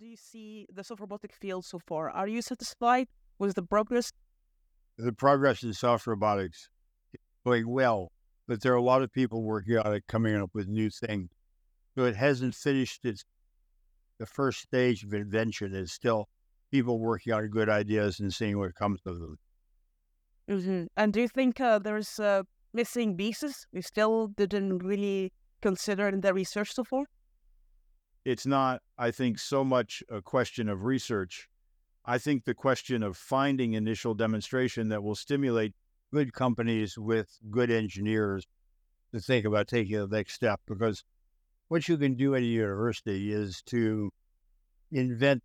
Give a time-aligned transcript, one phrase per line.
[0.00, 2.10] you see the soft robotic field so far?
[2.10, 3.08] Are you satisfied
[3.38, 4.12] with the progress?
[4.98, 6.68] The progress in soft robotics
[7.12, 8.12] is going well,
[8.46, 11.30] but there are a lot of people working on it, coming up with new things.
[11.96, 13.24] So it hasn't finished its
[14.18, 15.74] the first stage of invention.
[15.74, 16.28] It's still
[16.70, 19.38] people working on good ideas and seeing what comes of them.
[20.48, 20.84] Mm-hmm.
[20.96, 22.42] And do you think uh, there's uh,
[22.72, 27.04] missing pieces we still didn't really consider in the research so far?
[28.24, 31.48] It's not, I think, so much a question of research.
[32.06, 35.74] I think the question of finding initial demonstration that will stimulate
[36.12, 38.46] good companies with good engineers
[39.12, 40.60] to think about taking the next step.
[40.66, 41.04] Because
[41.68, 44.10] what you can do at a university is to
[44.90, 45.42] invent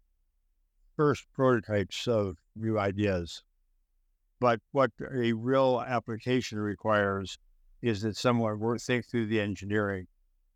[0.96, 3.44] first prototypes of new ideas.
[4.40, 7.38] But what a real application requires
[7.82, 10.08] is that someone think through the engineering.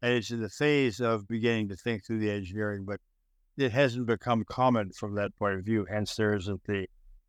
[0.04, 3.00] And it's in the phase of beginning to think through the engineering, but
[3.56, 5.86] it hasn't become common from that point of view.
[5.90, 6.88] Hence, there isn't the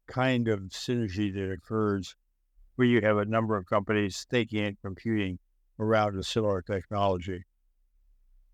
[0.09, 2.17] kind of synergy that occurs
[2.75, 5.39] where you have a number of companies thinking and computing
[5.79, 7.45] around a similar technology.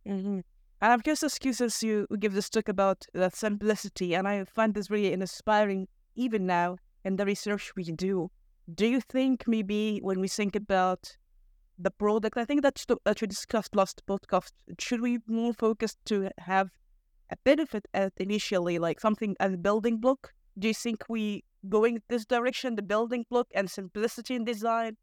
[0.07, 0.41] Mm-hmm.
[0.83, 4.91] And I'm curious, excuses you give this talk about that simplicity, and I find this
[4.91, 6.77] really inspiring even now
[7.07, 8.31] in the research we do.
[8.73, 11.17] Do you think maybe when we think about
[11.83, 16.31] the product, I think that's that we discussed last podcast, should we more focus to
[16.39, 16.71] have
[17.31, 20.33] a benefit at initially, like something as a building block?
[20.59, 24.97] Do you think we going this direction, the building block and simplicity in design,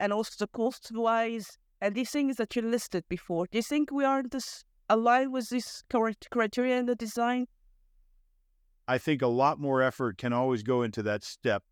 [0.00, 3.46] and also the cost wise, and these things that you listed before?
[3.50, 7.46] Do you think we are this aligned with this correct criteria in the design?
[8.88, 11.62] I think a lot more effort can always go into that step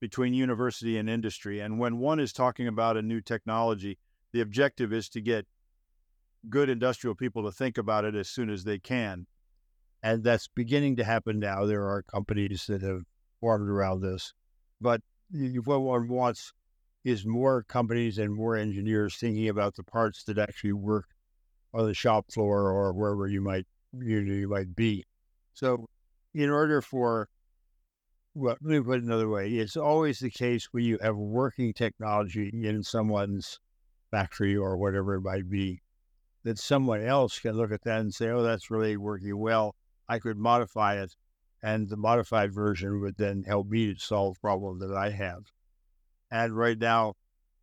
[0.00, 1.60] between university and industry.
[1.60, 3.98] And when one is talking about a new technology,
[4.32, 5.46] the objective is to get
[6.48, 9.26] good industrial people to think about it as soon as they can.
[10.02, 11.64] And that's beginning to happen now.
[11.66, 13.02] There are companies that have
[13.40, 14.32] formed around this.
[14.80, 15.00] But
[15.64, 16.52] what one wants
[17.04, 21.06] is more companies and more engineers thinking about the parts that actually work
[21.74, 25.04] on the shop floor or wherever you might you, you might be.
[25.54, 25.88] So
[26.34, 27.28] in order for,
[28.38, 31.72] well, let me put it another way, it's always the case when you have working
[31.72, 33.58] technology in someone's
[34.12, 35.82] factory or whatever it might be,
[36.44, 39.74] that someone else can look at that and say, oh, that's really working well.
[40.08, 41.16] I could modify it.
[41.64, 45.42] And the modified version would then help me to solve a problem that I have.
[46.30, 47.14] And right now,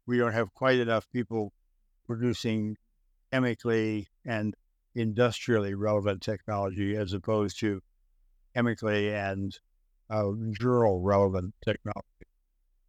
[0.05, 1.53] we don't have quite enough people
[2.05, 2.75] producing
[3.31, 4.53] chemically and
[4.93, 7.81] industrially relevant technology as opposed to
[8.53, 9.57] chemically and
[10.09, 12.05] uh, journal relevant technology.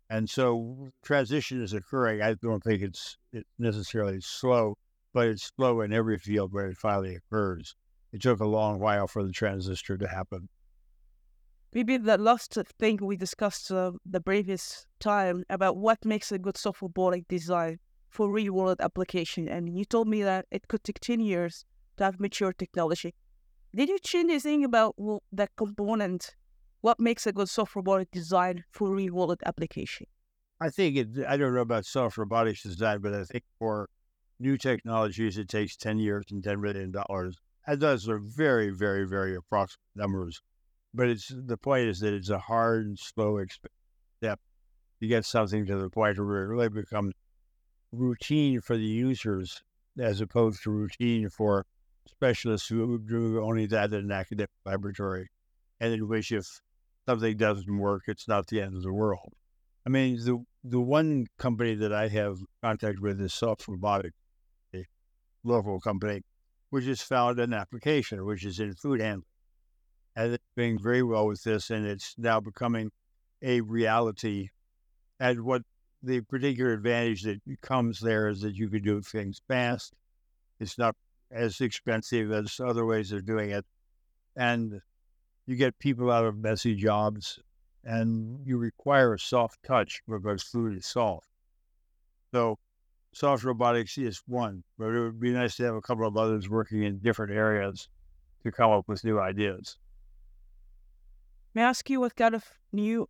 [0.08, 2.22] And so transition is occurring.
[2.22, 4.76] I don't think it's, it's necessarily slow,
[5.12, 7.74] but it's slow in every field where it finally occurs.
[8.12, 10.48] It took a long while for the transistor to happen.
[11.72, 16.56] Maybe the last thing we discussed uh, the previous time about what makes a good
[16.56, 19.48] soft robotic design for real world application.
[19.48, 21.64] And you told me that it could take 10 years
[21.96, 23.14] to have mature technology.
[23.74, 26.34] Did you change anything about well, that component?
[26.80, 30.06] What makes a good soft robotic design for real world application?
[30.60, 33.88] I think it, I don't know about soft robotics design, but I think for
[34.38, 36.94] new technologies, it takes 10 years and $10 million.
[37.66, 40.40] And those are very, very, very approximate numbers.
[40.94, 43.38] But it's the point is that it's a hard and slow
[44.18, 44.40] step
[45.00, 47.12] to get something to the point where it really becomes
[47.92, 49.62] routine for the users
[49.98, 51.66] as opposed to routine for
[52.06, 55.28] specialists who do only that in an academic laboratory,
[55.80, 56.60] and in which if
[57.06, 59.32] something doesn't work, it's not the end of the world.
[59.86, 64.16] I mean, the the one company that I have contact with is Soft Robotics,
[64.74, 64.84] a
[65.44, 66.22] local company,
[66.70, 69.22] which has found an application, which is in food handling.
[70.16, 72.90] And it's doing very well with this, and it's now becoming
[73.42, 74.48] a reality.
[75.20, 75.62] And what
[76.02, 79.92] the particular advantage that comes there is that you can do things fast.
[80.58, 80.96] It's not
[81.30, 83.64] as expensive as other ways of doing it.
[84.36, 84.80] And
[85.46, 87.38] you get people out of messy jobs
[87.84, 91.28] and you require a soft touch because food is soft.
[92.32, 92.58] So
[93.14, 96.48] soft robotics is one, but it would be nice to have a couple of others
[96.48, 97.88] working in different areas
[98.44, 99.78] to come up with new ideas.
[101.54, 103.08] May I ask you what kind of new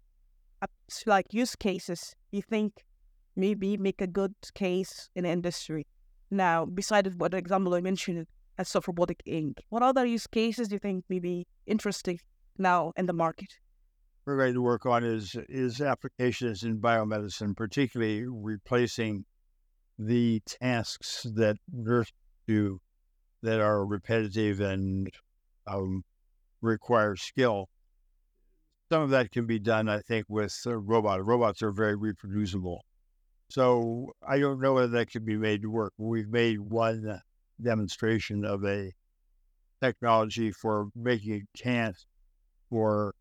[1.06, 2.84] like use cases you think
[3.36, 5.86] maybe make a good case in industry?
[6.30, 8.26] Now, besides what example I mentioned
[8.58, 12.18] as soft robotic ink, what other use cases do you think may be interesting
[12.58, 13.58] now in the market?
[14.24, 19.24] We're ready to work on is is applications in biomedicine, particularly replacing
[19.98, 22.12] the tasks that nurses
[22.48, 22.80] do
[23.42, 25.08] that are repetitive and
[25.66, 26.02] um,
[26.60, 27.68] requires skill.
[28.90, 31.22] Some of that can be done, I think, with uh, robots.
[31.24, 32.84] Robots are very reproducible.
[33.48, 35.92] So I don't know whether that can be made to work.
[35.98, 37.20] We've made one
[37.62, 38.92] demonstration of a
[39.82, 42.06] technology for making a cast
[42.70, 43.14] for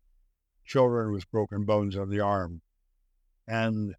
[0.64, 2.60] children with broken bones of the arm.
[3.46, 3.94] And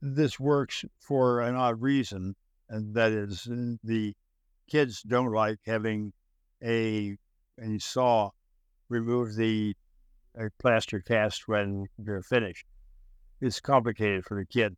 [0.00, 2.34] this works for an odd reason,
[2.68, 4.14] and that is mm, the
[4.70, 6.12] kids don't like having
[6.62, 7.16] a
[7.60, 8.30] a saw
[8.88, 9.74] remove the
[10.36, 12.64] a plaster cast when they're finished.
[13.40, 14.76] It's complicated for the kid.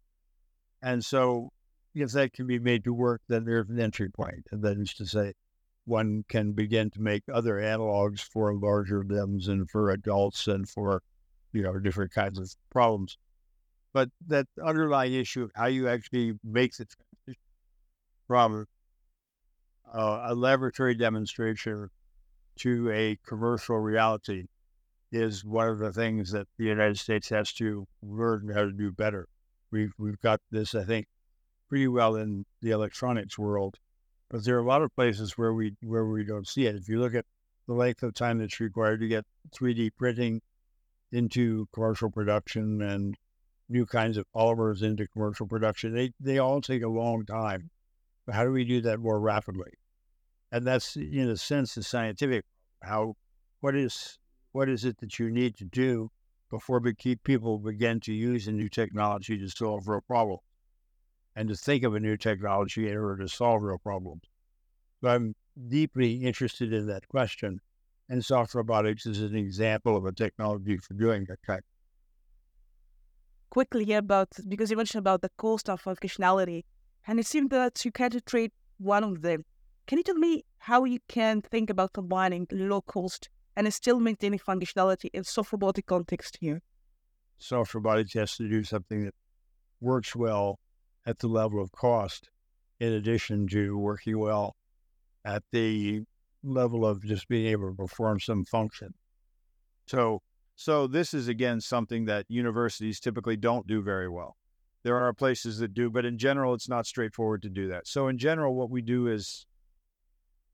[0.83, 1.51] And so
[1.95, 4.47] if that can be made to work, then there's an entry point.
[4.51, 5.35] And that is to say,
[5.85, 11.03] one can begin to make other analogs for larger limbs and for adults and for,
[11.53, 13.17] you know, different kinds of problems.
[13.93, 17.43] But that underlying issue of how you actually make the transition
[18.29, 18.67] from
[19.93, 21.89] uh, a laboratory demonstration
[22.61, 24.45] to a commercial reality
[25.11, 28.93] is one of the things that the United States has to learn how to do
[28.93, 29.27] better.
[29.73, 31.07] We've we've got this, I think,
[31.71, 33.79] pretty well in the electronics world,
[34.29, 36.75] but there are a lot of places where we where we don't see it.
[36.75, 37.25] If you look at
[37.69, 39.25] the length of time that's required to get
[39.57, 40.43] 3D printing
[41.13, 43.17] into commercial production and
[43.69, 47.71] new kinds of polymers into commercial production, they they all take a long time.
[48.27, 49.73] But how do we do that more rapidly?
[50.53, 52.45] And that's in a sense the scientific
[52.83, 53.15] how
[53.61, 54.19] what is
[54.51, 56.11] what is it that you need to do
[56.51, 56.83] before
[57.23, 60.43] people begin to use a new technology to solve real problems
[61.41, 64.21] and to think of a new technology in order to solve real problems.
[65.01, 65.35] So I'm
[65.69, 67.61] deeply interested in that question.
[68.11, 71.63] And soft robotics is an example of a technology for doing that kind.
[73.49, 76.65] Quickly about because you mentioned about the cost of functionality,
[77.07, 79.47] and it seemed that you can't trade one of them.
[79.87, 84.41] Can you tell me how you can think about combining low cost and still maintaining
[84.41, 86.61] functionality in soft robotic context here?
[87.39, 89.15] Soft robotics has to do something that
[89.81, 90.59] works well
[91.07, 92.31] at the level of cost,
[92.79, 94.57] in addition to working well
[95.25, 96.03] at the
[96.43, 98.95] level of just being able to perform some function.
[99.87, 100.23] So,
[100.57, 104.37] so this is again something that universities typically don't do very well.
[104.83, 107.87] There are places that do, but in general, it's not straightforward to do that.
[107.87, 109.47] So, in general, what we do is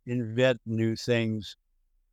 [0.05, 1.57] invent new things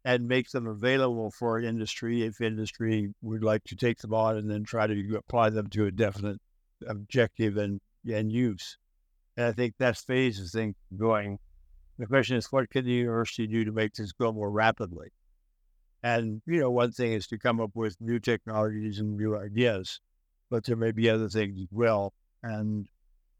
[0.05, 4.49] and make them available for industry if industry would like to take them on and
[4.51, 6.39] then try to apply them to a definite
[6.87, 8.77] objective and, and use.
[9.37, 11.39] And I think that's phase of thing going.
[11.99, 15.09] The question is, what can the university do to make this go more rapidly?
[16.01, 19.99] And, you know, one thing is to come up with new technologies and new ideas,
[20.49, 22.13] but there may be other things as well.
[22.41, 22.87] And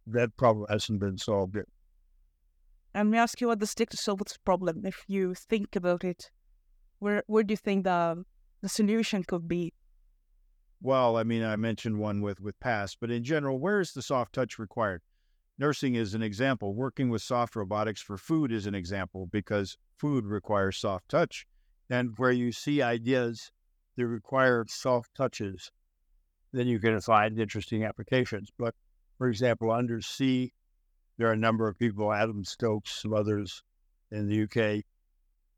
[0.08, 1.66] that problem hasn't been solved yet.
[2.94, 6.04] And me ask you what the stick to solve this problem, if you think about
[6.04, 6.30] it
[7.04, 8.24] where where do you think the
[8.62, 9.74] the solution could be?
[10.86, 14.02] Well, I mean, I mentioned one with with PASS, but in general, where is the
[14.02, 15.02] soft touch required?
[15.58, 16.76] Nursing is an example.
[16.76, 21.48] Working with soft robotics for food is an example because food requires soft touch.
[21.90, 23.50] And where you see ideas
[23.96, 25.72] that require soft touches,
[26.52, 28.50] then you can find interesting applications.
[28.58, 28.76] But
[29.18, 30.52] for example, undersea,
[31.18, 33.64] there are a number of people, Adam Stokes, some others
[34.12, 34.84] in the UK,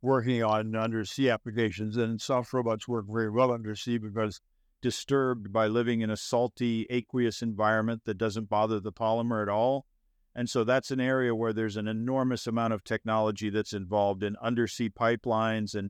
[0.04, 4.40] working on undersea applications, and soft robots work very well undersea because
[4.86, 9.88] disturbed by living in a salty, aqueous environment that doesn't bother the polymer at all.
[10.36, 14.36] And so that's an area where there's an enormous amount of technology that's involved in
[14.40, 15.90] undersea pipelines and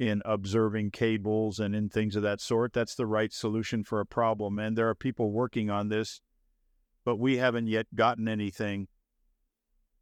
[0.00, 2.72] in observing cables and in things of that sort.
[2.72, 4.58] That's the right solution for a problem.
[4.58, 6.20] And there are people working on this,
[7.04, 8.88] but we haven't yet gotten anything.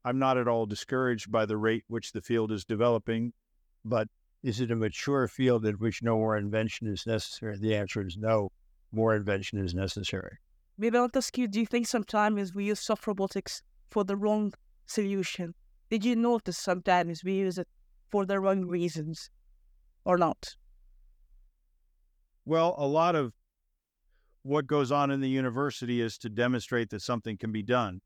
[0.07, 3.35] I'm not at all discouraged by the rate which the field is developing.
[3.85, 4.09] But
[4.43, 7.57] is it a mature field in which no more invention is necessary?
[7.59, 8.51] The answer is no.
[8.91, 10.39] More invention is necessary.
[10.77, 14.53] Maybe I'll ask you, do you think sometimes we use soft robotics for the wrong
[14.87, 15.55] solution?
[15.91, 17.69] Did you notice sometimes we use it
[18.11, 19.31] for the wrong reasons
[20.05, 20.57] or not?
[22.45, 23.33] Well, a lot of
[24.43, 28.01] what goes on in the university is to demonstrate that something can be done.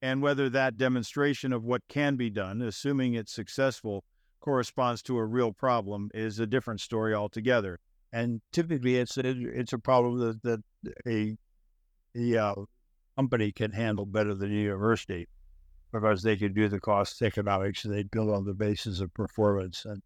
[0.00, 4.04] And whether that demonstration of what can be done, assuming it's successful,
[4.40, 7.78] corresponds to a real problem is a different story altogether.
[8.12, 10.60] And typically, it's a, it's a problem that, that
[11.06, 11.36] a
[12.14, 12.54] the uh,
[13.16, 15.28] company can handle better than a university
[15.92, 19.84] because they can do the cost economics and they build on the basis of performance
[19.84, 20.02] and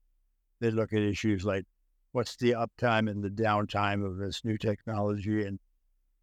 [0.61, 1.65] they look at issues like
[2.13, 5.59] what's the uptime and the downtime of this new technology and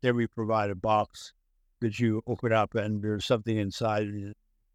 [0.02, 1.34] then we provide a box
[1.80, 4.08] that you open up and there's something inside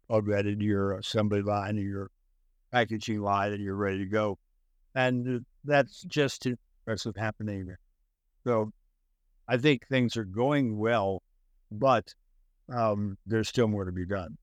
[0.09, 2.11] already your assembly line or your
[2.77, 4.37] packaging line and you're ready to go.
[4.95, 7.75] And that's just impressive happening.
[8.45, 8.71] So
[9.47, 11.23] I think things are going well,
[11.71, 12.13] but
[12.69, 14.37] um, there's still more to be done.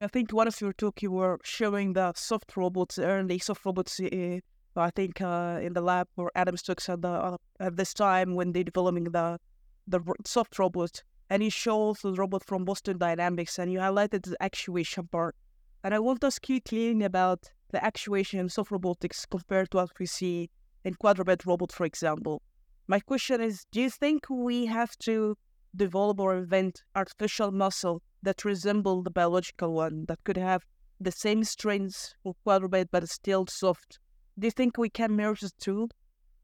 [0.00, 4.00] I think one of your talk you were showing the soft robots, early soft robots.
[4.00, 4.40] Uh,
[4.76, 8.34] I think uh, in the lab where Adam Stokes at, the, uh, at this time
[8.34, 9.38] when they're developing the
[9.86, 14.36] the soft robot, and you showed the robot from Boston Dynamics, and you highlighted the
[14.40, 15.34] actuation part.
[15.82, 19.78] And I want to ask you clearly about the actuation in soft robotics compared to
[19.78, 20.50] what we see
[20.84, 22.42] in quadruped robot, for example.
[22.86, 25.36] My question is, do you think we have to
[25.76, 30.64] develop or invent artificial muscle that resemble the biological one that could have
[31.00, 33.98] the same strengths for quadruped but still soft?
[34.38, 35.88] Do you think we can merge the two?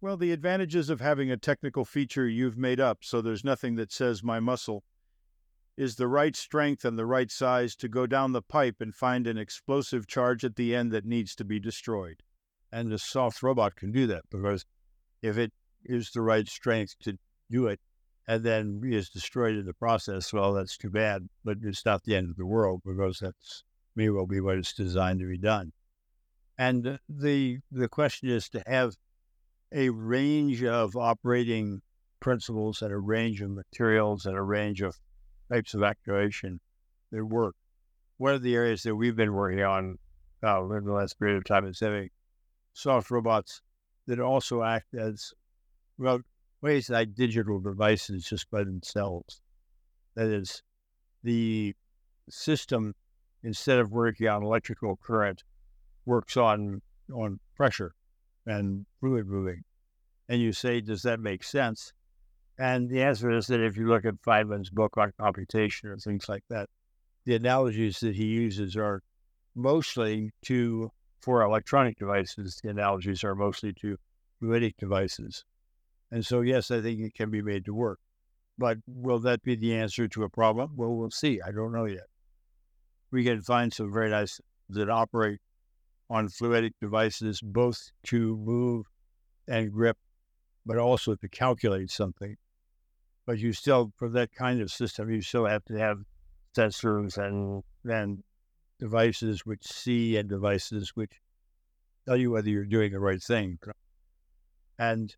[0.00, 3.90] Well, the advantages of having a technical feature you've made up, so there's nothing that
[3.90, 4.84] says my muscle,
[5.76, 9.26] is the right strength and the right size to go down the pipe and find
[9.26, 12.22] an explosive charge at the end that needs to be destroyed.
[12.72, 14.64] And the soft robot can do that because
[15.22, 15.52] if it
[15.84, 17.18] is the right strength to
[17.50, 17.80] do it
[18.26, 21.28] and then is destroyed in the process, well, that's too bad.
[21.44, 23.62] But it's not the end of the world because that's
[23.94, 25.72] may well be what it's designed to be done.
[26.58, 28.96] And the the question is to have
[29.72, 31.82] a range of operating
[32.20, 34.96] principles and a range of materials and a range of
[35.50, 36.60] types of actuation
[37.12, 37.54] that work.
[38.18, 39.98] One of the areas that we've been working on
[40.42, 42.10] uh, in the last period of time is having
[42.72, 43.62] soft robots
[44.06, 45.32] that also act as
[45.98, 46.20] well,
[46.62, 49.40] ways like digital devices just by themselves.
[50.14, 50.62] That is,
[51.22, 51.74] the
[52.30, 52.94] system,
[53.42, 55.42] instead of working on electrical current,
[56.04, 56.80] works on
[57.12, 57.94] on pressure
[58.46, 59.62] and fluid moving.
[60.28, 61.92] And you say, does that make sense?
[62.58, 66.28] And the answer is that if you look at Feynman's book on computation or things
[66.28, 66.68] like that,
[67.24, 69.02] the analogies that he uses are
[69.54, 73.98] mostly to, for electronic devices, the analogies are mostly to
[74.40, 75.44] fluidic devices.
[76.10, 77.98] And so, yes, I think it can be made to work.
[78.56, 80.72] But will that be the answer to a problem?
[80.76, 81.40] Well, we'll see.
[81.42, 82.06] I don't know yet.
[83.10, 85.40] We can find some very nice that operate
[86.08, 88.86] on fluidic devices, both to move
[89.46, 89.98] and grip,
[90.64, 92.36] but also to calculate something.
[93.26, 95.98] But you still, for that kind of system, you still have to have
[96.56, 98.22] sensors and then
[98.78, 101.12] devices which see and devices which
[102.06, 103.58] tell you whether you're doing the right thing.
[104.78, 105.14] And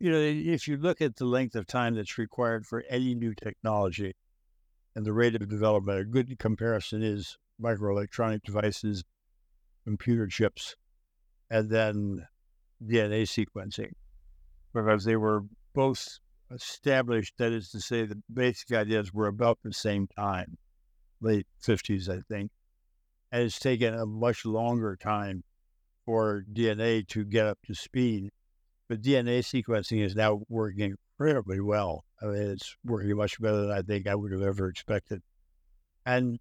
[0.00, 3.34] you know, if you look at the length of time that's required for any new
[3.34, 4.16] technology
[4.96, 9.04] and the rate of development, a good comparison is microelectronic devices,
[9.84, 10.74] computer chips,
[11.50, 12.26] and then
[12.84, 13.92] DNA sequencing,
[14.74, 16.18] because they were both
[16.52, 17.34] established.
[17.38, 20.58] That is to say, the basic ideas were about the same time,
[21.20, 22.50] late 50s, I think.
[23.30, 25.44] And it's taken a much longer time
[26.04, 28.30] for DNA to get up to speed
[28.92, 32.04] but DNA sequencing is now working incredibly well.
[32.20, 35.22] I mean, it's working much better than I think I would have ever expected.
[36.04, 36.38] And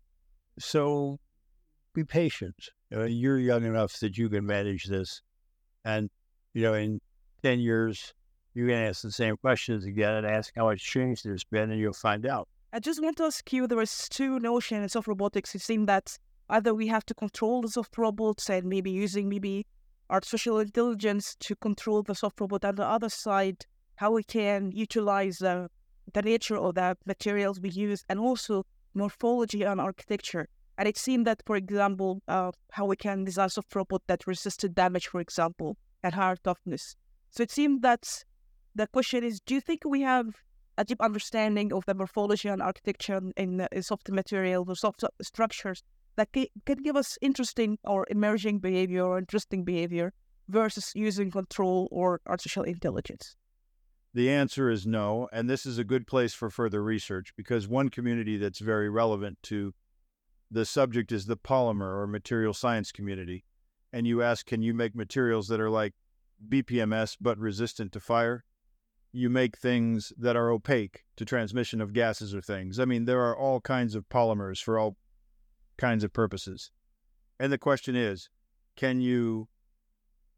[0.60, 1.18] so
[1.94, 2.56] be patient.
[2.90, 5.22] You know, you're young enough that you can manage this.
[5.86, 6.10] And,
[6.54, 7.00] you know, in
[7.42, 8.14] 10 years,
[8.54, 11.80] you can ask the same questions again and ask how much change there's been, and
[11.80, 12.48] you'll find out.
[12.74, 15.56] I just want to ask you there is two notions of robotics.
[15.56, 16.18] It seems that
[16.50, 19.66] either we have to control the soft robots and maybe using maybe
[20.10, 22.66] artificial intelligence to control the soft robot.
[22.66, 23.66] On the other side,
[23.96, 25.70] how we can utilize the,
[26.14, 30.48] the nature of the materials we use and also morphology and architecture.
[30.78, 34.76] And it seemed that, for example, uh, how we can design soft robot that resisted
[34.76, 36.96] damage, for example, and higher toughness.
[37.30, 38.26] So it seemed that
[38.76, 40.28] the question is, do you think we have
[40.78, 45.84] a deep understanding of the morphology and architecture in, in soft materials or soft structures
[46.16, 50.14] that can give us interesting or emerging behavior or interesting behavior
[50.48, 53.36] versus using control or artificial intelligence?
[54.14, 55.30] The answer is no.
[55.32, 59.38] And this is a good place for further research because one community that's very relevant
[59.44, 59.74] to
[60.50, 63.46] the subject is the polymer or material science community.
[63.94, 65.94] And you ask, can you make materials that are like
[66.50, 68.44] PDMS but resistant to fire?
[69.14, 72.80] You make things that are opaque to transmission of gases or things.
[72.80, 74.96] I mean, there are all kinds of polymers for all
[75.78, 76.72] kinds of purposes.
[77.40, 78.30] And the question is
[78.78, 79.48] can you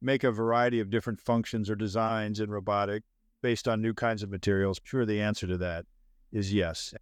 [0.01, 3.03] make a variety of different functions or designs in robotic
[3.41, 4.79] based on new kinds of materials?
[4.83, 5.85] Sure, the answer to that
[6.31, 6.93] is yes.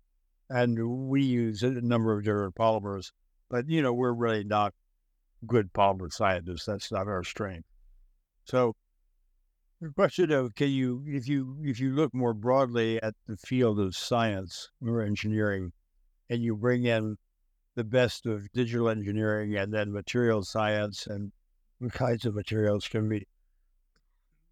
[0.49, 3.11] And we use a number of different polymers,
[3.49, 4.73] but you know, we're really not
[5.47, 6.65] good polymer scientists.
[6.65, 7.67] That's not our strength.
[8.45, 8.75] So
[9.81, 13.79] the question of can you if you if you look more broadly at the field
[13.79, 15.71] of science or engineering
[16.29, 17.17] and you bring in
[17.75, 21.31] the best of digital engineering and then material science and
[21.79, 23.25] what kinds of materials can be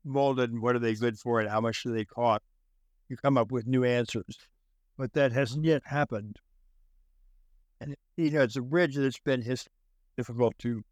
[0.03, 2.41] molded and what are they good for and how much do they cost.
[3.07, 4.37] You come up with new answers,
[4.97, 6.37] but that hasn't yet happened.
[7.79, 9.45] And you know, it's a bridge that's been
[10.17, 10.83] difficult to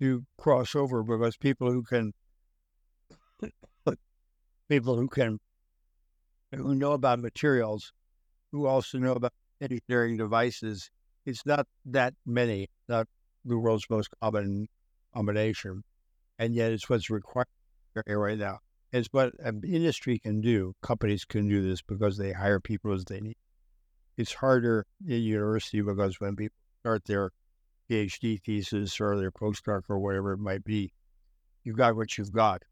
[0.00, 2.12] to cross over because people who can
[4.68, 5.38] people who can
[6.52, 7.92] who know about materials,
[8.52, 10.90] who also know about engineering devices,
[11.26, 13.06] it's not that many, not
[13.44, 14.68] the world's most common
[15.14, 15.82] combination.
[16.38, 17.46] And yet it's what's required
[18.06, 18.58] right now.
[18.92, 20.74] It's what an industry can do.
[20.82, 23.36] Companies can do this because they hire people as they need.
[24.16, 27.30] It's harder in university because when people start their
[27.90, 30.92] PhD thesis or their postdoc or whatever it might be,
[31.64, 32.62] you've got what you've got.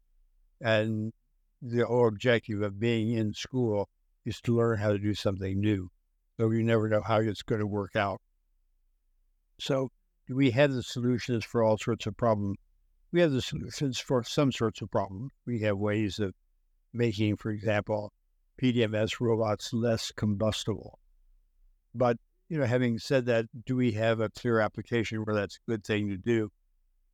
[0.63, 1.11] And
[1.61, 3.89] the whole objective of being in school
[4.25, 5.89] is to learn how to do something new.
[6.39, 8.21] So you never know how it's going to work out.
[9.59, 9.91] So
[10.29, 12.57] we have the solutions for all sorts of problems.
[13.11, 15.31] We have the solutions for some sorts of problems.
[15.45, 16.33] We have ways of
[16.93, 18.13] making, for example,
[18.61, 20.97] PDMS robots less combustible.
[21.93, 22.17] But
[22.47, 25.83] you know, having said that, do we have a clear application where that's a good
[25.83, 26.51] thing to do?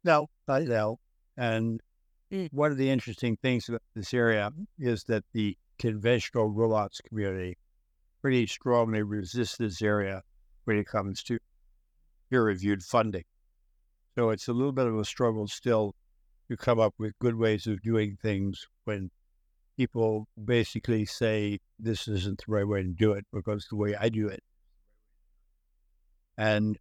[0.03, 0.97] No, not now.
[1.35, 1.81] And.
[2.31, 2.49] Mm.
[2.53, 7.57] one of the interesting things about this area is that the conventional robots community
[8.21, 10.21] pretty strongly resists this area
[10.65, 11.39] when it comes to
[12.29, 13.23] peer reviewed funding.
[14.15, 15.95] So it's a little bit of a struggle still
[16.49, 19.09] to come up with good ways of doing things when
[19.77, 24.09] people basically say this isn't the right way to do it because the way I
[24.09, 24.43] do it.
[26.37, 26.77] And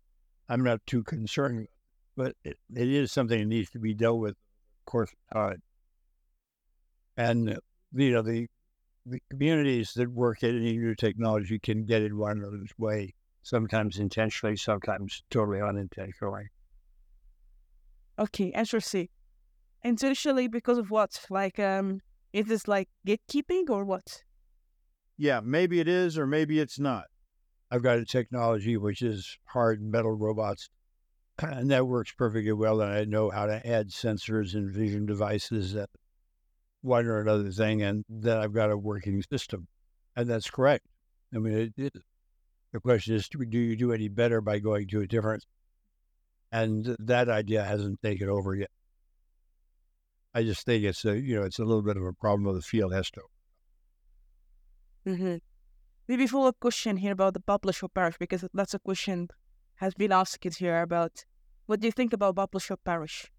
[0.48, 1.68] I'm not too concerned,
[2.16, 4.36] but it, it is something that needs to be dealt with,
[4.88, 5.62] course, time.
[7.16, 7.58] And
[7.92, 8.46] you know the
[9.06, 13.98] the communities that work at any new technology can get in one another's way sometimes
[13.98, 16.48] intentionally, sometimes totally unintentionally.
[18.18, 19.08] Okay, interesting.
[19.82, 21.24] Intentionally because of what?
[21.30, 22.00] Like, um,
[22.32, 24.24] is this like gatekeeping or what?
[25.16, 27.04] Yeah, maybe it is, or maybe it's not.
[27.70, 30.68] I've got a technology which is hard metal robots,
[31.42, 32.80] and that works perfectly well.
[32.80, 35.90] And I know how to add sensors and vision devices that
[36.82, 39.66] one or another thing, and then I've got a working system,
[40.16, 40.86] and that's correct.
[41.34, 41.92] I mean, it, it
[42.72, 45.44] the question is, do you do any better by going to a different?
[46.52, 48.70] And that idea hasn't taken over yet.
[50.34, 52.54] I just think it's a you know it's a little bit of a problem of
[52.54, 53.22] the field has to.
[55.06, 55.36] Mm-hmm.
[56.06, 59.28] Maybe follow up question here about the publish or perish because that's a question
[59.78, 61.24] has been asked here about
[61.66, 63.30] what do you think about publish or perish?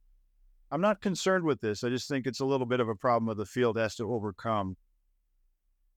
[0.71, 1.84] I'm not concerned with this.
[1.84, 4.12] I just think it's a little bit of a problem of the field has to
[4.12, 4.78] overcome.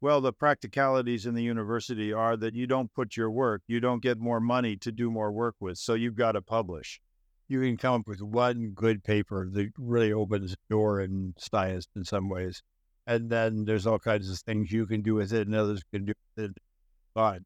[0.00, 4.02] Well, the practicalities in the university are that you don't put your work, you don't
[4.02, 7.00] get more money to do more work with, so you've got to publish.
[7.46, 11.87] You can come up with one good paper that really opens the door in science
[11.94, 12.62] in some ways.
[13.07, 16.07] And then there's all kinds of things you can do with it and others can
[16.07, 16.57] do with it.
[17.14, 17.44] Fine.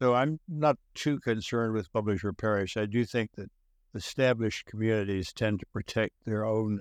[0.00, 2.76] So I'm not too concerned with publish or perish.
[2.76, 3.50] I do think that
[3.94, 6.80] established communities tend to protect their own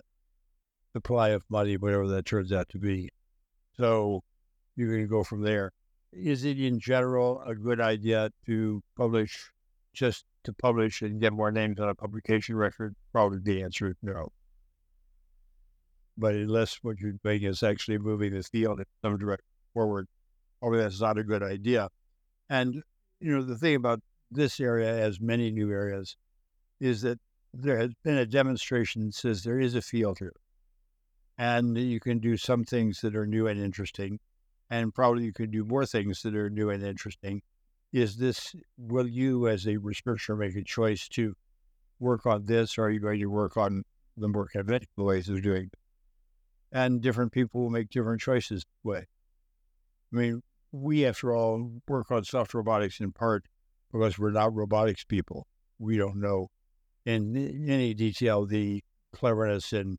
[0.94, 3.10] supply of money, whatever that turns out to be.
[3.76, 4.24] So
[4.78, 5.72] you can go from there.
[6.14, 9.52] Is it in general a good idea to publish
[9.94, 12.96] just to publish and get more names on a publication record?
[13.12, 14.30] Probably the answer is no.
[16.18, 20.08] But unless what you're doing is actually moving the field in some direction forward,
[20.62, 21.90] probably that's not a good idea.
[22.50, 22.82] And
[23.20, 24.02] you know the thing about
[24.32, 26.16] this area, as many new areas,
[26.80, 27.20] is that
[27.54, 30.36] there has been a demonstration that says there is a field here,
[31.38, 34.20] and you can do some things that are new and interesting,
[34.70, 37.42] and probably you can do more things that are new and interesting.
[37.92, 41.36] Is this, will you as a researcher make a choice to
[42.00, 43.84] work on this, or are you going to work on
[44.16, 45.80] the more conventional ways of doing it?
[46.72, 49.08] And different people will make different choices way.
[50.14, 53.46] I mean, we, after all, work on soft robotics in part
[53.92, 55.48] because we're not robotics people.
[55.80, 56.50] We don't know
[57.06, 57.36] in
[57.68, 59.98] any detail the cleverness and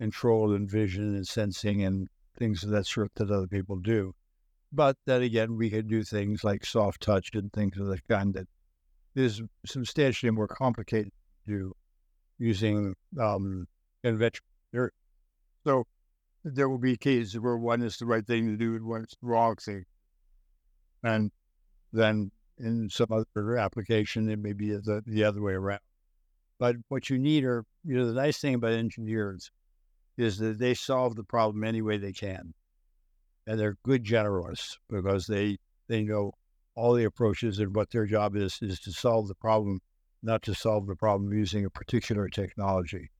[0.00, 4.14] control and vision and sensing and things of that sort that other people do.
[4.72, 8.34] But then again, we can do things like soft touch and things of that kind
[8.34, 8.48] that
[9.14, 11.12] is substantially more complicated
[11.46, 11.72] to do
[12.38, 13.66] using um,
[14.02, 14.44] conventional.
[15.64, 15.84] So
[16.44, 19.16] there will be cases where one is the right thing to do and one is
[19.20, 19.84] the wrong thing.
[21.02, 21.30] And
[21.92, 25.80] then in some other application, it may be the, the other way around.
[26.58, 29.50] But what you need are, you know, the nice thing about engineers
[30.16, 32.52] is that they solve the problem any way they can.
[33.46, 35.58] And they're good generalists because they,
[35.88, 36.32] they know
[36.74, 39.80] all the approaches and what their job is, is to solve the problem,
[40.22, 43.10] not to solve the problem using a particular technology.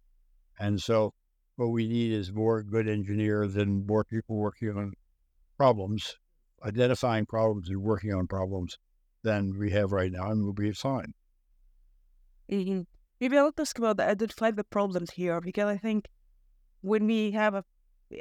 [0.58, 1.14] And so
[1.56, 4.92] what we need is more good engineers and more people working on
[5.56, 6.16] problems,
[6.64, 8.78] identifying problems and working on problems
[9.22, 11.12] than we have right now, and we'll be fine.
[12.50, 12.82] Mm-hmm.
[13.20, 16.06] Maybe I'll ask about the identify the problems here because I think
[16.80, 17.64] when we have a,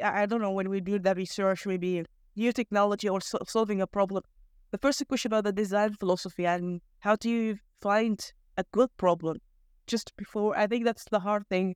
[0.03, 2.03] I don't know, when we do that research, maybe
[2.35, 4.23] new technology or so- solving a problem,
[4.71, 8.19] the first question about the design philosophy and how do you find
[8.57, 9.37] a good problem
[9.85, 11.75] just before, I think that's the hard thing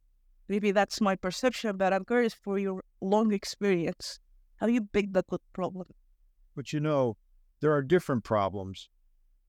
[0.52, 4.20] Maybe that's my perception, but I'm curious for your long experience.
[4.58, 5.88] How you pick the good problem?
[6.56, 7.18] But you know,
[7.60, 8.90] there are different problems.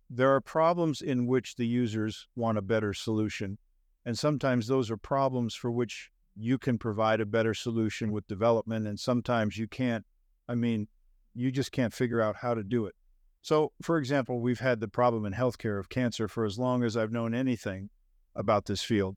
[0.09, 3.59] There are problems in which the users want a better solution.
[4.05, 8.87] And sometimes those are problems for which you can provide a better solution with development.
[8.87, 10.05] And sometimes you can't.
[10.49, 10.89] I mean,
[11.35, 12.95] you just can't figure out how to do it.
[13.43, 16.97] So, for example, we've had the problem in healthcare of cancer for as long as
[16.97, 17.91] I've known anything
[18.35, 19.17] about this field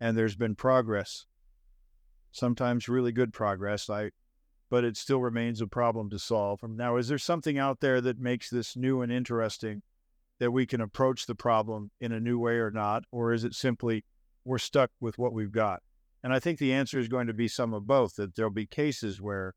[0.00, 1.26] and there's been progress,
[2.32, 3.90] sometimes really good progress.
[3.90, 4.10] I,
[4.70, 6.60] but it still remains a problem to solve.
[6.62, 9.82] Now, is there something out there that makes this new and interesting
[10.38, 13.04] that we can approach the problem in a new way or not?
[13.10, 14.04] Or is it simply
[14.44, 15.82] we're stuck with what we've got?
[16.22, 18.66] And I think the answer is going to be some of both, that there'll be
[18.66, 19.54] cases where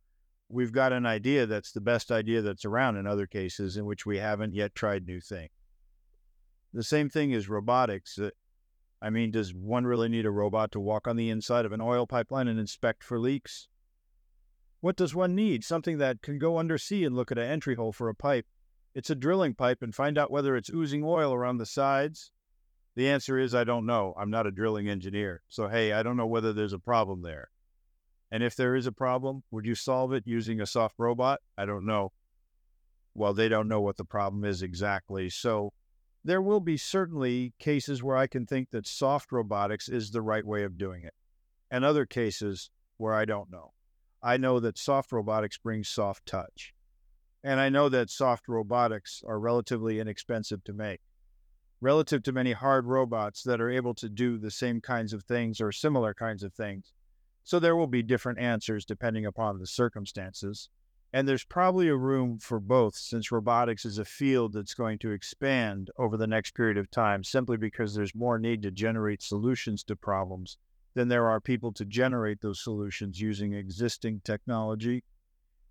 [0.49, 4.05] we've got an idea that's the best idea that's around in other cases in which
[4.05, 5.51] we haven't yet tried new things.
[6.73, 8.17] The same thing is robotics.
[8.17, 8.31] Uh,
[8.99, 11.81] I mean, does one really need a robot to walk on the inside of an
[11.81, 13.67] oil pipeline and inspect for leaks?
[14.83, 15.63] What does one need?
[15.63, 18.45] Something that can go undersea and look at an entry hole for a pipe.
[18.93, 22.31] It's a drilling pipe and find out whether it's oozing oil around the sides.
[22.97, 24.13] The answer is I don't know.
[24.17, 25.41] I'm not a drilling engineer.
[25.47, 27.49] So, hey, I don't know whether there's a problem there.
[28.29, 31.39] And if there is a problem, would you solve it using a soft robot?
[31.57, 32.11] I don't know.
[33.13, 35.29] Well, they don't know what the problem is exactly.
[35.29, 35.71] So,
[36.25, 40.45] there will be certainly cases where I can think that soft robotics is the right
[40.45, 41.13] way of doing it,
[41.71, 43.71] and other cases where I don't know.
[44.25, 46.73] I know that soft robotics brings soft touch,
[47.43, 51.01] and I know that soft robotics are relatively inexpensive to make.
[51.81, 55.59] Relative to many hard robots that are able to do the same kinds of things
[55.59, 56.93] or similar kinds of things.
[57.43, 60.69] So there will be different answers depending upon the circumstances.
[61.11, 65.11] And there's probably a room for both since robotics is a field that's going to
[65.11, 69.83] expand over the next period of time simply because there's more need to generate solutions
[69.83, 70.57] to problems
[70.93, 75.03] than there are people to generate those solutions using existing technology.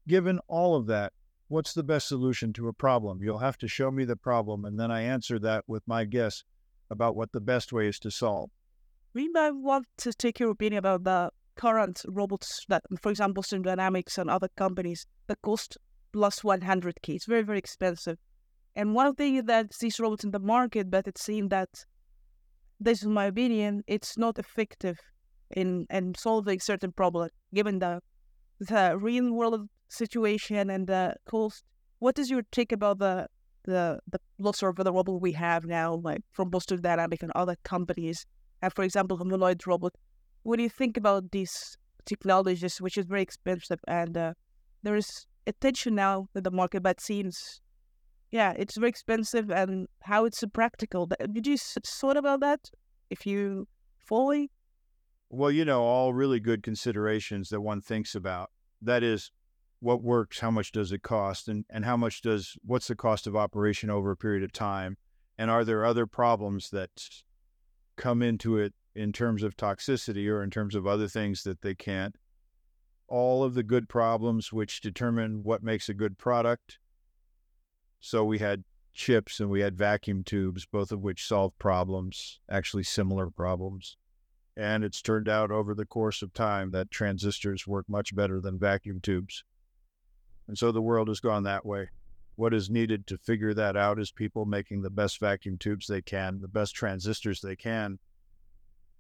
[0.09, 1.13] Given all of that,
[1.49, 3.23] what's the best solution to a problem?
[3.23, 6.43] You'll have to show me the problem, and then I answer that with my guess
[6.91, 8.51] about what the best way is to solve.
[9.15, 13.63] We might want to take your opinion about the current robots that, for example, Boston
[13.63, 15.77] Dynamics and other companies that cost
[16.13, 17.15] plus 100k.
[17.15, 18.19] It's very, very expensive.
[18.75, 21.69] And one thing that these robots in the market, but it seems that
[22.81, 24.99] this is my opinion, it's not effective
[25.53, 28.01] in, in solving certain problems given the
[28.61, 31.65] the real world situation and the cost.
[31.99, 33.27] What is your take about the
[33.65, 37.57] the the lots of the robot we have now, like from Boston Dynamics and other
[37.65, 38.25] companies?
[38.61, 39.95] And for example, humanoid robot
[40.43, 44.35] when you think about these technologies, which is very expensive, and uh,
[44.83, 47.61] there is attention now in the market, but seems,
[48.31, 51.09] yeah, it's very expensive, and how it's practical.
[51.33, 52.61] Did you thought about that?
[53.11, 54.51] If you fully,
[55.33, 58.51] well, you know, all really good considerations that one thinks about.
[58.81, 59.31] That is,
[59.81, 63.27] what works, how much does it cost, and and how much does what's the cost
[63.27, 64.97] of operation over a period of time,
[65.37, 66.91] and are there other problems that
[67.97, 71.75] come into it in terms of toxicity or in terms of other things that they
[71.75, 72.17] can't.
[73.09, 76.79] All of the good problems which determine what makes a good product.
[78.01, 82.83] So we had chips and we had vacuum tubes, both of which solve problems, actually
[82.83, 83.97] similar problems.
[84.57, 88.59] And it's turned out over the course of time that transistors work much better than
[88.59, 89.45] vacuum tubes.
[90.47, 91.89] And so the world has gone that way.
[92.37, 96.03] What is needed to figure that out is people making the best vacuum tubes they
[96.03, 97.99] can, the best transistors they can,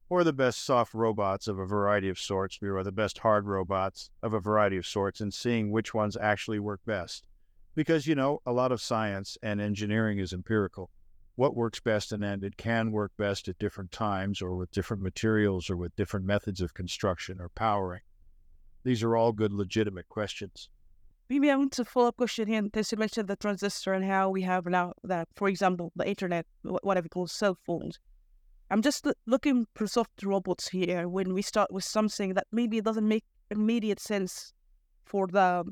[0.08, 4.10] or the best soft robots of a variety of sorts, or the best hard robots
[4.22, 7.26] of a variety of sorts, and seeing which ones actually work best.
[7.74, 10.90] Because, you know, a lot of science and engineering is empirical.
[11.36, 15.70] What works best and it can work best at different times or with different materials
[15.70, 18.02] or with different methods of construction or powering.
[18.84, 20.68] These are all good, legitimate questions.
[21.30, 22.62] Maybe I want to follow up question here.
[22.62, 26.44] Because you mentioned the transistor and how we have now that, for example, the internet,
[26.62, 27.98] whatever we call cell phones.
[28.70, 33.06] I'm just looking for soft robots here when we start with something that maybe doesn't
[33.06, 34.52] make immediate sense
[35.04, 35.64] for the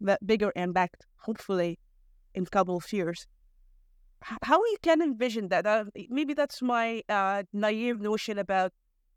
[0.00, 1.78] that bigger impact, hopefully,
[2.34, 3.26] in a couple of years.
[4.22, 5.66] How you can envision that?
[5.66, 8.72] Uh, maybe that's my uh, naive notion about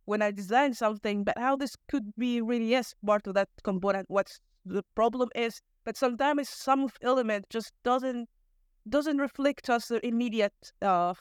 [0.06, 4.10] when I design something, but how this could be really yes part of that component.
[4.10, 8.30] What's the problem is, but sometimes some element just doesn't
[8.88, 11.14] doesn't reflect us the immediate uh,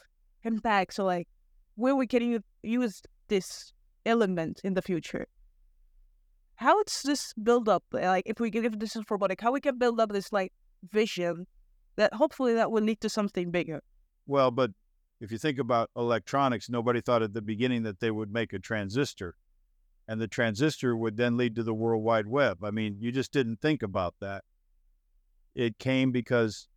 [0.45, 0.95] impact.
[0.95, 1.29] So like
[1.77, 3.73] where we can use, this
[4.05, 5.27] element in the future.
[6.57, 7.83] How it's this build up?
[7.91, 10.53] Like if we give this is robotic, how we can build up this like
[10.93, 11.47] vision
[11.97, 13.83] that hopefully that will lead to something bigger.
[14.27, 14.71] Well, but
[15.21, 18.59] if you think about electronics, nobody thought at the beginning that they would make a
[18.59, 19.37] transistor
[20.07, 22.63] and the transistor would then lead to the World Wide Web.
[22.63, 24.45] I mean, you just didn't think about that.
[25.55, 26.69] It came because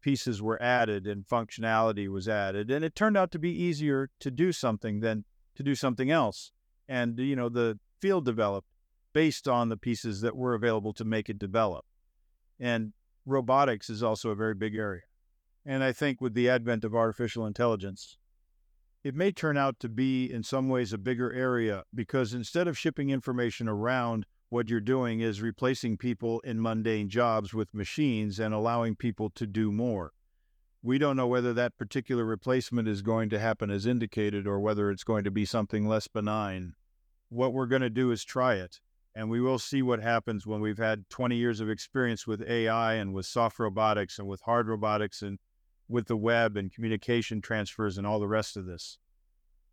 [0.00, 4.30] pieces were added and functionality was added, and it turned out to be easier to
[4.30, 6.50] do something than to do something else.
[6.88, 8.66] And, you know, the field developed
[9.12, 11.84] based on the pieces that were available to make it develop.
[12.58, 12.92] And
[13.26, 15.02] robotics is also a very big area.
[15.64, 18.16] And I think with the advent of artificial intelligence,
[19.04, 22.78] it may turn out to be in some ways a bigger area because instead of
[22.78, 28.52] shipping information around, what you're doing is replacing people in mundane jobs with machines and
[28.52, 30.12] allowing people to do more.
[30.82, 34.90] We don't know whether that particular replacement is going to happen as indicated or whether
[34.90, 36.74] it's going to be something less benign.
[37.28, 38.80] What we're going to do is try it,
[39.14, 42.94] and we will see what happens when we've had 20 years of experience with AI
[42.94, 45.38] and with soft robotics and with hard robotics and
[45.88, 48.98] with the web and communication transfers and all the rest of this.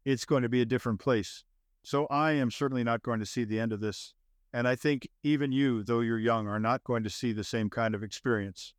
[0.03, 1.45] It's going to be a different place.
[1.83, 4.13] So I am certainly not going to see the end of this.
[4.51, 7.69] And I think even you, though you're young, are not going to see the same
[7.69, 8.73] kind of experience,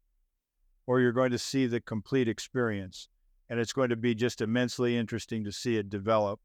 [0.87, 3.09] or you're going to see the complete experience.
[3.49, 6.41] And it's going to be just immensely interesting to see it develop.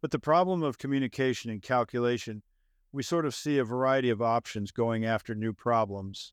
[0.00, 2.42] But the problem of communication and calculation,
[2.92, 6.32] we sort of see a variety of options going after new problems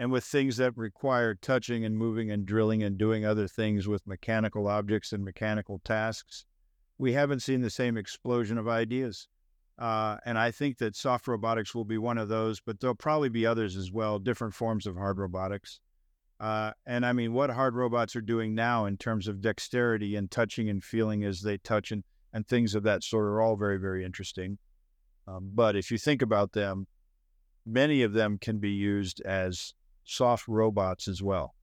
[0.00, 4.06] and with things that require touching and moving and drilling and doing other things with
[4.06, 6.46] mechanical objects and mechanical tasks,
[6.96, 9.28] we haven't seen the same explosion of ideas.
[9.78, 13.28] Uh, and I think that soft robotics will be one of those, but there'll probably
[13.28, 15.80] be others as well, different forms of hard robotics.
[16.40, 20.30] Uh, and I mean, what hard robots are doing now in terms of dexterity and
[20.30, 23.76] touching and feeling as they touch and, and things of that sort are all very,
[23.76, 24.56] very interesting.
[25.30, 26.86] Um, but if you think about them,
[27.64, 31.54] many of them can be used as soft robots as well.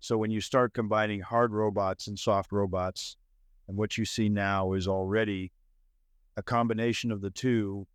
[0.00, 3.16] So when you start combining hard robots and soft robots,
[3.66, 5.52] and what you see now is already
[6.36, 7.86] a combination of the two.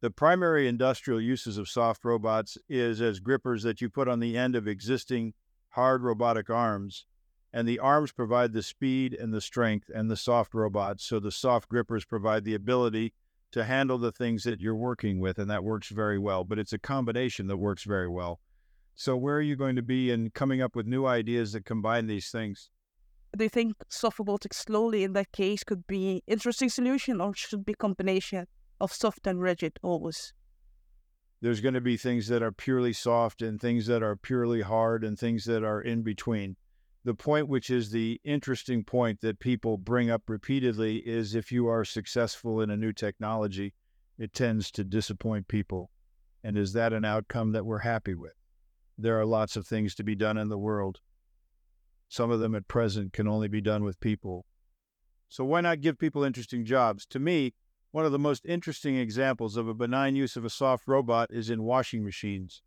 [0.00, 4.36] The primary industrial uses of soft robots is as grippers that you put on the
[4.36, 5.32] end of existing
[5.70, 7.06] hard robotic arms.
[7.52, 11.04] And the arms provide the speed and the strength and the soft robots.
[11.04, 13.14] So the soft grippers provide the ability
[13.52, 15.38] to handle the things that you're working with.
[15.38, 16.44] And that works very well.
[16.44, 18.40] But it's a combination that works very well.
[18.94, 22.06] So, where are you going to be in coming up with new ideas that combine
[22.06, 22.70] these things?
[23.36, 27.64] Do you think soft robotics slowly in that case could be interesting solution or should
[27.64, 28.46] be combination
[28.78, 30.34] of soft and rigid always?
[31.40, 35.02] There's going to be things that are purely soft and things that are purely hard
[35.02, 36.56] and things that are in between.
[37.04, 41.66] The point, which is the interesting point that people bring up repeatedly, is if you
[41.66, 43.74] are successful in a new technology,
[44.18, 45.90] it tends to disappoint people.
[46.44, 48.34] And is that an outcome that we're happy with?
[48.98, 51.00] there are lots of things to be done in the world.
[52.08, 54.46] Some of them at present can only be done with people.
[55.28, 57.06] So why not give people interesting jobs?
[57.06, 57.54] To me,
[57.90, 61.50] one of the most interesting examples of a benign use of a soft robot is
[61.50, 62.62] in washing machines.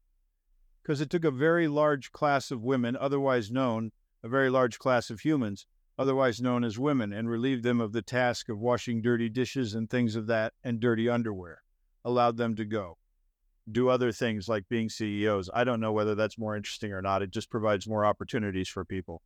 [0.82, 3.92] Because it took a very large class of women, otherwise known,
[4.26, 5.68] a very large class of humans,
[6.00, 9.88] otherwise known as women, and relieved them of the task of washing dirty dishes and
[9.88, 11.62] things of that and dirty underwear,
[12.04, 12.98] allowed them to go
[13.72, 15.50] do other things like being CEOs.
[15.54, 17.22] I don't know whether that's more interesting or not.
[17.22, 19.22] It just provides more opportunities for people.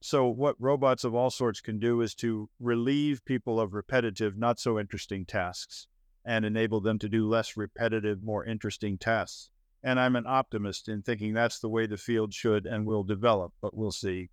[0.00, 4.58] So, what robots of all sorts can do is to relieve people of repetitive, not
[4.58, 5.86] so interesting tasks
[6.24, 9.50] and enable them to do less repetitive, more interesting tasks.
[9.82, 13.52] And I'm an optimist in thinking that's the way the field should and will develop,
[13.60, 14.30] but we'll see.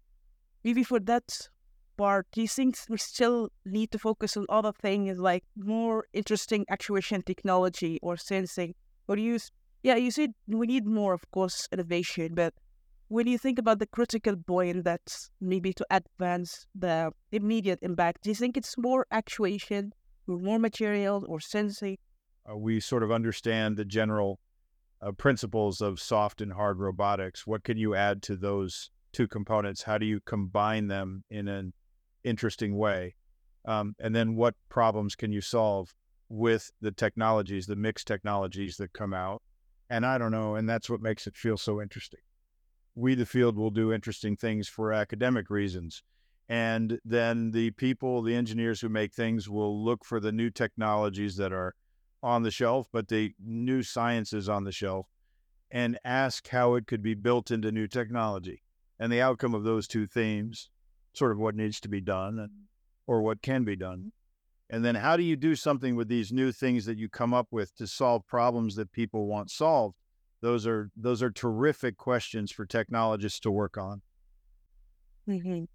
[0.64, 1.50] Maybe for that
[1.98, 6.66] part, do you think we still need to focus on other things like more interesting
[6.70, 8.74] actuation technology or sensing
[9.08, 9.40] or you,
[9.84, 12.54] yeah, you said we need more, of course, innovation, but
[13.08, 18.32] when you think about the critical point that's maybe to advance the immediate impact, do
[18.32, 19.94] you think it's more actuation
[20.28, 21.98] or more material or sensing?
[22.50, 24.40] Uh, we sort of understand the general
[25.06, 27.46] uh, principles of soft and hard robotics.
[27.46, 29.84] What can you add to those two components?
[29.84, 31.74] How do you combine them in an
[32.24, 33.16] interesting way?
[33.66, 35.94] Um, and then what problems can you solve
[36.30, 39.42] with the technologies, the mixed technologies that come out.
[39.90, 42.20] And I don't know, and that's what makes it feel so interesting.
[42.96, 46.02] We, the field, will do interesting things for academic reasons.
[46.50, 51.36] And then the people, the engineers who make things will look for the new technologies
[51.38, 51.76] that are
[52.26, 55.06] on the shelf, but the new sciences on the shelf
[55.70, 58.64] and ask how it could be built into new technology.
[59.00, 60.70] And the outcome of those two themes,
[61.14, 62.52] sort of what needs to be done and,
[63.06, 64.12] or what can be done.
[64.72, 67.48] And then how do you do something with these new things that you come up
[67.52, 69.96] with to solve problems that people want solved?
[70.42, 74.02] Those are those are terrific questions for technologists to work on.
[75.30, 75.66] Mm-hmm.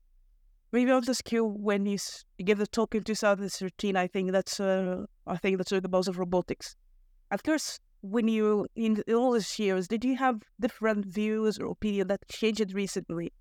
[0.72, 1.98] Maybe I'll just when you
[2.44, 3.96] give the talk in 2013.
[3.96, 6.76] I think that's uh, I think that's the most of robotics.
[7.30, 12.08] Of course, when you in all these years, did you have different views or opinion
[12.08, 13.32] that changed recently?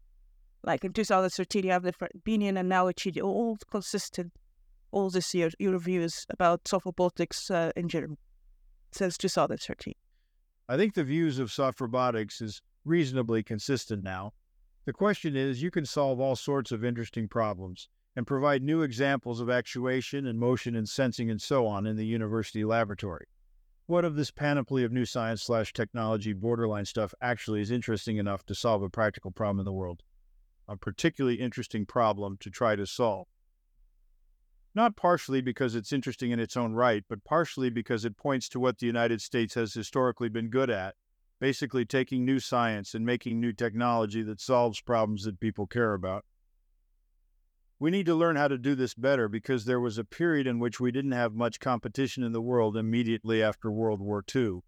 [0.63, 4.33] Like in 2013, you have different opinion, and now it's all consistent.
[4.91, 8.17] All this year, your views about soft robotics uh, in general
[8.91, 9.93] since 2013.
[10.67, 14.33] I think the views of soft robotics is reasonably consistent now.
[14.85, 19.39] The question is you can solve all sorts of interesting problems and provide new examples
[19.39, 23.27] of actuation and motion and sensing and so on in the university laboratory.
[23.85, 28.45] What of this panoply of new science slash technology borderline stuff actually is interesting enough
[28.45, 30.03] to solve a practical problem in the world?
[30.67, 33.27] A particularly interesting problem to try to solve.
[34.75, 38.59] Not partially because it's interesting in its own right, but partially because it points to
[38.59, 40.95] what the United States has historically been good at
[41.39, 46.25] basically taking new science and making new technology that solves problems that people care about.
[47.79, 50.59] We need to learn how to do this better because there was a period in
[50.59, 54.59] which we didn't have much competition in the world immediately after World War II.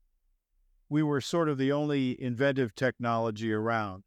[0.88, 4.04] We were sort of the only inventive technology around.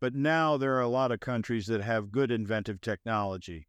[0.00, 3.68] But now there are a lot of countries that have good inventive technology.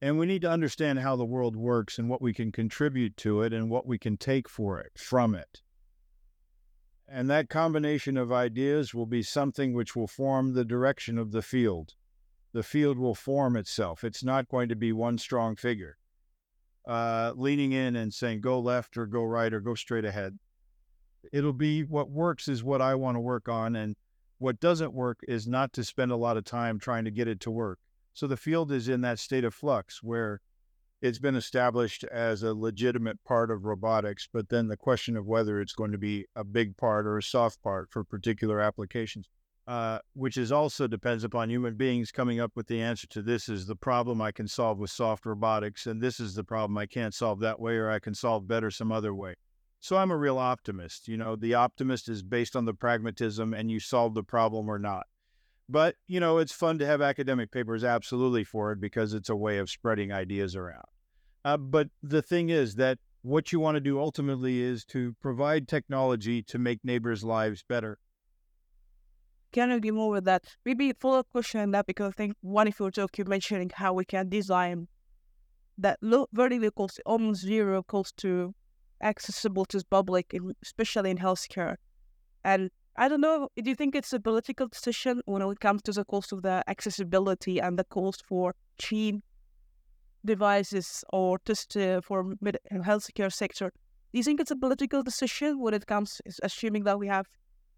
[0.00, 3.42] And we need to understand how the world works and what we can contribute to
[3.42, 5.62] it and what we can take for it from it.
[7.10, 11.42] And that combination of ideas will be something which will form the direction of the
[11.42, 11.94] field.
[12.52, 14.04] The field will form itself.
[14.04, 15.96] It's not going to be one strong figure
[16.88, 20.38] uh, leaning in and saying, go left or go right or go straight ahead.
[21.32, 23.76] It'll be what works is what I want to work on.
[23.76, 23.94] And
[24.38, 27.40] what doesn't work is not to spend a lot of time trying to get it
[27.40, 27.78] to work.
[28.14, 30.40] So the field is in that state of flux where
[31.00, 35.60] it's been established as a legitimate part of robotics, but then the question of whether
[35.60, 39.28] it's going to be a big part or a soft part for particular applications,
[39.66, 43.48] uh, which is also depends upon human beings coming up with the answer to this
[43.48, 46.86] is the problem I can solve with soft robotics, and this is the problem I
[46.86, 49.34] can't solve that way, or I can solve better some other way.
[49.80, 51.06] So I'm a real optimist.
[51.06, 54.78] You know, the optimist is based on the pragmatism and you solve the problem or
[54.78, 55.06] not.
[55.68, 59.36] But, you know, it's fun to have academic papers absolutely for it because it's a
[59.36, 60.86] way of spreading ideas around.
[61.44, 65.68] Uh, but the thing is that what you want to do ultimately is to provide
[65.68, 67.98] technology to make neighbors' lives better.
[69.52, 70.44] Can agree more with that.
[70.64, 74.04] Maybe follow up question on that because I think one talk you're mentioning how we
[74.04, 74.88] can design
[75.78, 78.54] that low, very low cost, almost zero cost to
[79.02, 81.76] accessible to the public, especially in healthcare.
[82.44, 85.92] And I don't know, do you think it's a political decision when it comes to
[85.92, 89.22] the cost of the accessibility and the cost for cheap
[90.24, 93.70] devices or just uh, for med- healthcare sector?
[94.12, 97.26] Do you think it's a political decision when it comes, assuming that we have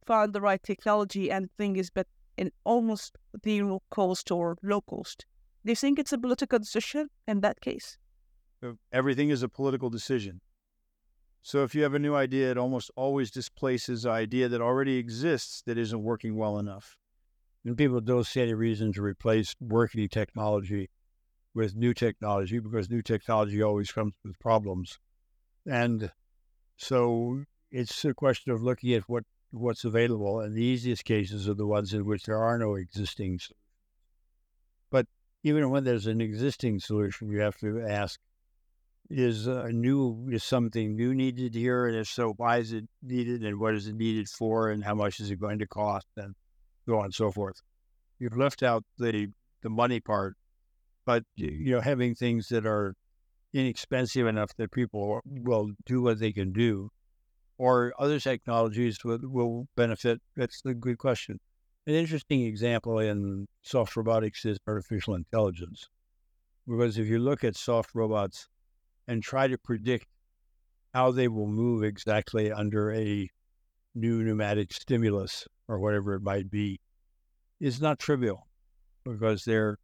[0.06, 2.06] found the right technology and thing is, but
[2.38, 5.26] in almost zero cost or low cost?
[5.66, 7.98] Do you think it's a political decision in that case?
[8.90, 10.40] Everything is a political decision.
[11.42, 14.96] So if you have a new idea, it almost always displaces an idea that already
[14.98, 16.96] exists that isn't working well enough.
[17.64, 20.90] And people don't see any reason to replace working technology
[21.55, 24.98] with new technology because new technology always comes with problems.
[25.67, 26.12] And
[26.77, 30.40] so it's a question of looking at what, what's available.
[30.40, 33.56] And the easiest cases are the ones in which there are no existing solutions.
[34.90, 35.06] But
[35.42, 38.19] even when there's an existing solution, you have to ask
[39.11, 43.42] is uh, new is something new needed here and if so why is it needed
[43.42, 46.35] and what is it needed for and how much is it going to cost and
[46.87, 47.61] so on and so forth.
[48.19, 49.29] You've left out the
[49.63, 50.37] the money part
[51.04, 52.94] but you know having things that are
[53.52, 56.90] inexpensive enough that people will do what they can do
[57.58, 61.40] or other technologies will, will benefit that's a good question.
[61.87, 65.88] An interesting example in soft robotics is artificial intelligence
[66.69, 68.48] because if you look at soft robots
[69.11, 70.06] and try to predict
[70.94, 73.29] how they will move exactly under a
[73.92, 76.79] new pneumatic stimulus or whatever it might be
[77.58, 78.46] is not trivial
[79.04, 79.79] because they're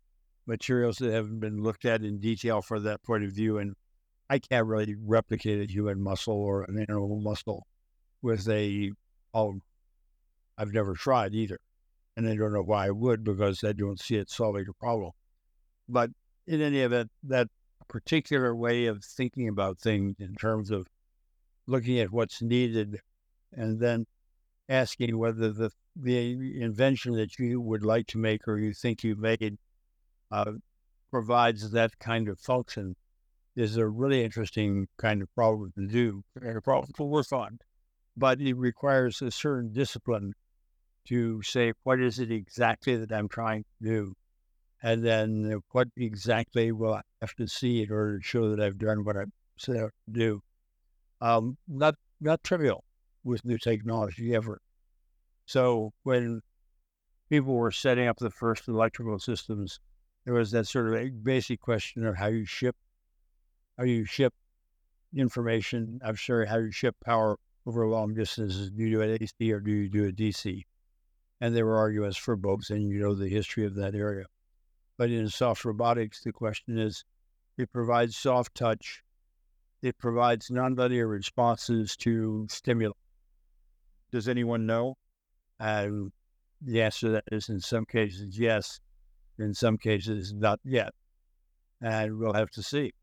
[0.46, 3.58] materials that haven't been looked at in detail for that point of view.
[3.58, 3.74] And
[4.30, 7.66] I can't really replicate a human muscle or an animal muscle
[8.22, 8.92] with a,
[9.34, 9.58] oh,
[10.56, 11.58] I've never tried either.
[12.16, 15.10] And I don't know why I would because I don't see it solving a problem.
[15.88, 16.10] But
[16.46, 17.48] in any event, that
[17.88, 20.86] particular way of thinking about things in terms of
[21.66, 23.00] looking at what's needed
[23.52, 24.06] and then
[24.68, 29.16] asking whether the the invention that you would like to make or you think you
[29.16, 29.56] made
[30.30, 30.52] uh,
[31.10, 32.94] provides that kind of function
[33.54, 37.58] is a really interesting kind of problem to do, a problem to work on.
[38.16, 40.34] But it requires a certain discipline
[41.06, 44.14] to say, what is it exactly that I'm trying to do?
[44.86, 48.78] And then what exactly will I have to see in order to show that I've
[48.78, 49.24] done what I
[49.58, 50.42] set out to do?
[51.20, 52.84] Um, not, not trivial
[53.24, 54.60] with new technology ever.
[55.44, 56.40] So when
[57.28, 59.80] people were setting up the first electrical systems,
[60.24, 62.76] there was that sort of basic question of how you ship,
[63.76, 64.34] how you ship
[65.12, 65.98] information.
[66.04, 68.70] I'm sorry, how you ship power over long distances.
[68.70, 70.62] Do you do it AC or do you do it DC?
[71.40, 74.26] And there were arguments for both, and you know the history of that area.
[74.98, 77.04] But in soft robotics, the question is
[77.58, 79.02] it provides soft touch,
[79.82, 82.92] it provides nonlinear responses to stimuli.
[84.10, 84.96] Does anyone know?
[85.60, 86.12] And
[86.62, 88.80] the answer to that is in some cases, yes.
[89.38, 90.92] In some cases, not yet.
[91.82, 92.94] And we'll have to see.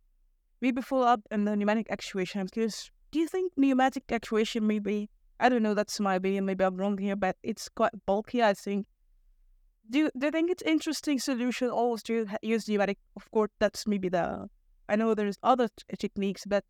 [0.61, 2.41] Maybe follow up on the pneumatic actuation.
[2.41, 6.63] I'm curious, do you think pneumatic actuation maybe, I don't know, that's my opinion, maybe
[6.63, 8.87] I'm wrong here, but it's quite bulky, I think.
[9.89, 12.97] Do you, do you think it's interesting solution always to use pneumatic?
[13.15, 14.47] Of course, that's maybe the,
[14.89, 15.69] I know there's other
[15.99, 16.63] techniques, but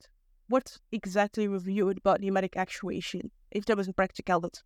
[0.48, 4.60] what exactly reviewed about pneumatic actuation if there was a practicality?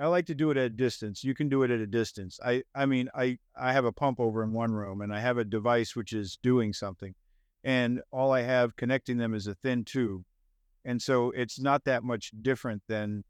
[0.00, 1.24] I like to do it at a distance.
[1.24, 2.38] You can do it at a distance.
[2.44, 5.38] I, I mean, I, I have a pump over in one room and I have
[5.38, 7.14] a device which is doing something.
[7.64, 10.22] And all I have connecting them is a thin tube.
[10.84, 13.24] And so it's not that much different than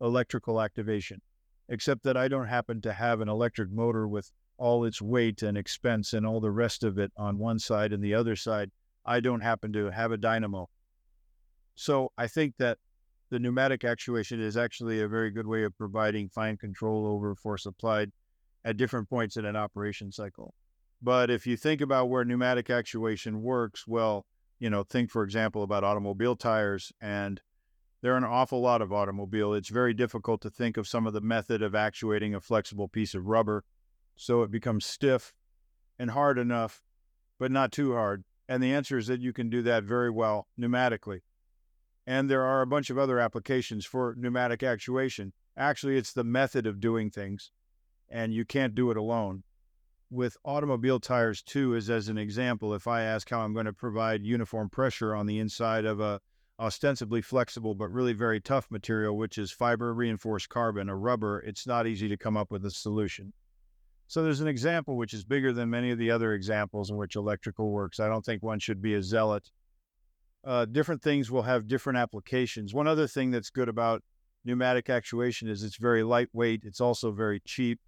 [0.00, 1.22] electrical activation,
[1.68, 5.56] except that I don't happen to have an electric motor with all its weight and
[5.56, 8.70] expense and all the rest of it on one side and the other side.
[9.04, 10.68] I don't happen to have a dynamo.
[11.74, 12.78] So I think that
[13.30, 17.66] the pneumatic actuation is actually a very good way of providing fine control over force
[17.66, 18.12] applied
[18.64, 20.54] at different points in an operation cycle.
[21.02, 24.24] But if you think about where pneumatic actuation works, well,
[24.58, 27.40] you know, think for example about automobile tires and
[28.06, 29.52] there are an awful lot of automobile.
[29.52, 33.16] It's very difficult to think of some of the method of actuating a flexible piece
[33.16, 33.64] of rubber
[34.14, 35.34] so it becomes stiff
[35.98, 36.84] and hard enough,
[37.40, 38.22] but not too hard.
[38.48, 41.22] And the answer is that you can do that very well pneumatically.
[42.06, 45.32] And there are a bunch of other applications for pneumatic actuation.
[45.56, 47.50] Actually, it's the method of doing things,
[48.08, 49.42] and you can't do it alone.
[50.10, 53.72] With automobile tires, too, is as an example, if I ask how I'm going to
[53.72, 56.20] provide uniform pressure on the inside of a
[56.58, 61.66] ostensibly flexible but really very tough material, which is fiber reinforced carbon or rubber, it's
[61.66, 63.32] not easy to come up with a solution.
[64.08, 67.16] So there's an example which is bigger than many of the other examples in which
[67.16, 67.98] electrical works.
[68.00, 69.50] I don't think one should be a zealot
[70.46, 72.72] uh, different things will have different applications.
[72.72, 74.02] One other thing that's good about
[74.44, 76.62] pneumatic actuation is it's very lightweight.
[76.64, 77.80] It's also very cheap.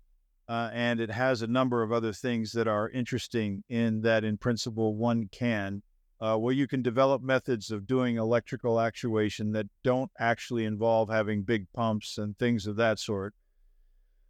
[0.48, 4.38] Uh, and it has a number of other things that are interesting in that, in
[4.38, 5.82] principle, one can.
[6.20, 11.42] Uh, well, you can develop methods of doing electrical actuation that don't actually involve having
[11.42, 13.34] big pumps and things of that sort,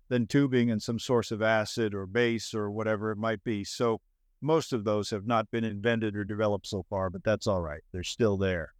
[0.09, 3.65] than tubing and some source of acid or base or whatever it might be.
[3.65, 4.01] So,
[4.41, 7.83] most of those have not been invented or developed so far, but that's all right.
[7.93, 8.73] They're still there.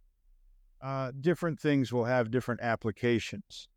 [0.81, 3.67] Uh, different things will have different applications.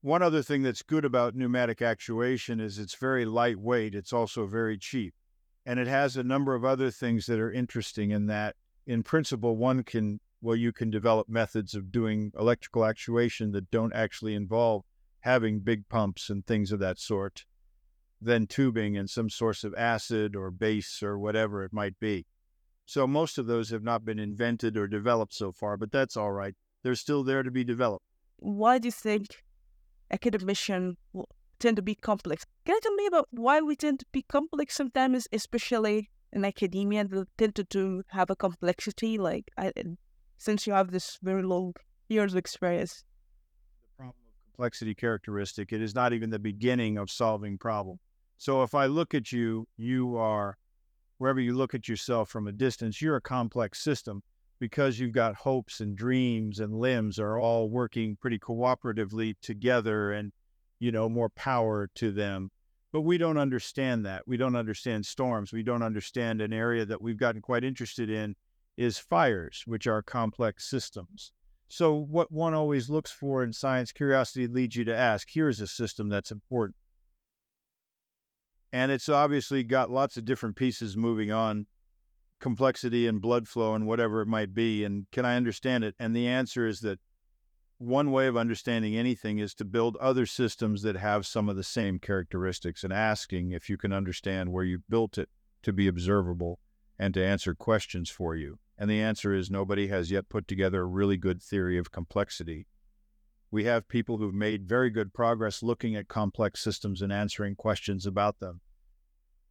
[0.00, 3.96] One other thing that's good about pneumatic actuation is it's very lightweight.
[3.96, 5.12] It's also very cheap.
[5.68, 8.56] And it has a number of other things that are interesting in that,
[8.86, 13.92] in principle, one can, well, you can develop methods of doing electrical actuation that don't
[13.92, 14.84] actually involve
[15.20, 17.44] having big pumps and things of that sort
[18.18, 22.24] than tubing and some source of acid or base or whatever it might be.
[22.86, 26.32] So most of those have not been invented or developed so far, but that's all
[26.32, 26.54] right.
[26.82, 28.06] They're still there to be developed.
[28.38, 29.44] Why do you think
[30.10, 30.96] academicians
[31.58, 32.44] tend to be complex?
[32.64, 37.04] Can you tell me about why we tend to be complex sometimes, especially in academia,
[37.04, 39.18] they tend to have a complexity?
[39.18, 39.72] Like, I,
[40.36, 41.74] since you have this very long
[42.08, 43.04] years of experience.
[43.96, 47.98] The problem of complexity characteristic, it is not even the beginning of solving problem.
[48.38, 50.56] So if I look at you, you are,
[51.18, 54.22] wherever you look at yourself from a distance, you're a complex system
[54.60, 60.32] because you've got hopes and dreams and limbs are all working pretty cooperatively together and,
[60.78, 62.50] you know, more power to them.
[62.92, 64.22] But we don't understand that.
[64.26, 65.52] We don't understand storms.
[65.52, 68.34] We don't understand an area that we've gotten quite interested in
[68.76, 71.32] is fires, which are complex systems.
[71.68, 75.66] So, what one always looks for in science, curiosity leads you to ask here's a
[75.66, 76.76] system that's important
[78.72, 81.66] And it's obviously got lots of different pieces moving on,
[82.40, 84.84] complexity and blood flow and whatever it might be.
[84.84, 85.94] And can I understand it?
[85.98, 87.00] And the answer is that
[87.78, 91.62] one way of understanding anything is to build other systems that have some of the
[91.62, 95.28] same characteristics and asking if you can understand where you built it
[95.62, 96.58] to be observable
[96.98, 98.58] and to answer questions for you.
[98.76, 102.66] And the answer is nobody has yet put together a really good theory of complexity.
[103.50, 108.06] We have people who've made very good progress looking at complex systems and answering questions
[108.06, 108.60] about them.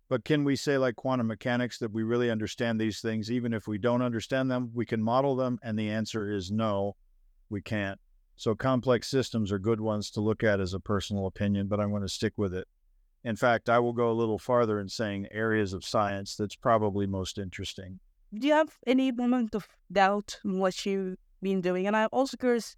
[0.10, 3.32] But can we say, like quantum mechanics, that we really understand these things?
[3.32, 5.60] Even if we don't understand them, we can model them?
[5.64, 6.96] And the answer is no,
[7.50, 8.00] we can't.
[8.38, 11.90] So complex systems are good ones to look at as a personal opinion, but I'm
[11.90, 12.68] going to stick with it.
[13.24, 17.08] In fact, I will go a little farther in saying areas of science that's probably
[17.08, 18.00] most interesting.
[18.32, 21.88] Do you have any moment of doubt in what you've been doing?
[21.88, 22.76] And I'm also curious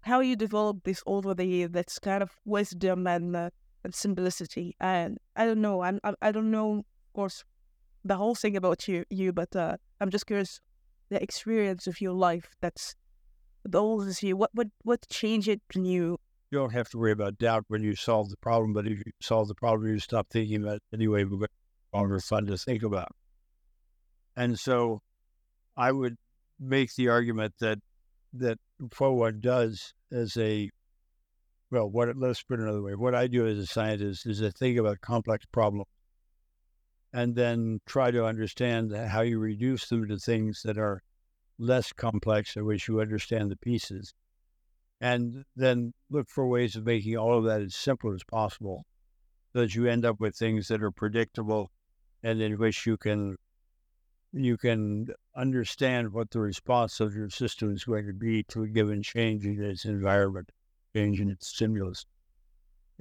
[0.00, 1.70] how you developed this over the years.
[1.72, 3.50] That's kind of wisdom and uh,
[3.84, 4.74] and simplicity.
[4.80, 5.82] And I don't know.
[5.82, 7.44] I'm, I I don't know, of course,
[8.04, 10.60] the whole thing about you you, but uh, I'm just curious
[11.10, 12.94] the experience of your life that's
[13.64, 14.36] those you.
[14.36, 16.18] What what what change it in you?
[16.50, 19.12] You don't have to worry about doubt when you solve the problem, but if you
[19.20, 21.24] solve the problem, you stop thinking about it anyway.
[21.24, 21.46] It's
[21.92, 23.12] longer fun to think about.
[24.36, 25.00] And so,
[25.76, 26.16] I would
[26.58, 27.78] make the argument that
[28.34, 28.58] that
[28.98, 30.70] what one does as a
[31.70, 32.94] well, what let's put it another way.
[32.94, 35.86] What I do as a scientist is to think about complex problems
[37.12, 41.02] and then try to understand how you reduce them to things that are
[41.60, 44.14] less complex in which you understand the pieces.
[45.00, 48.84] And then look for ways of making all of that as simple as possible
[49.52, 51.70] so that you end up with things that are predictable
[52.22, 53.36] and in which you can
[54.32, 58.68] you can understand what the response of your system is going to be to a
[58.68, 60.50] given change in its environment,
[60.94, 62.06] change in its stimulus.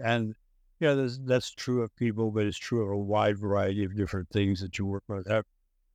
[0.04, 0.34] And
[0.80, 4.30] yeah, that's, that's true of people, but it's true of a wide variety of different
[4.30, 5.28] things that you work with.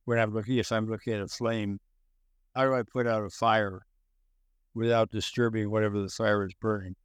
[0.05, 1.79] When I'm looking, if I'm looking at a flame,
[2.55, 3.85] how do I put out a fire
[4.73, 6.95] without disturbing whatever the fire is burning?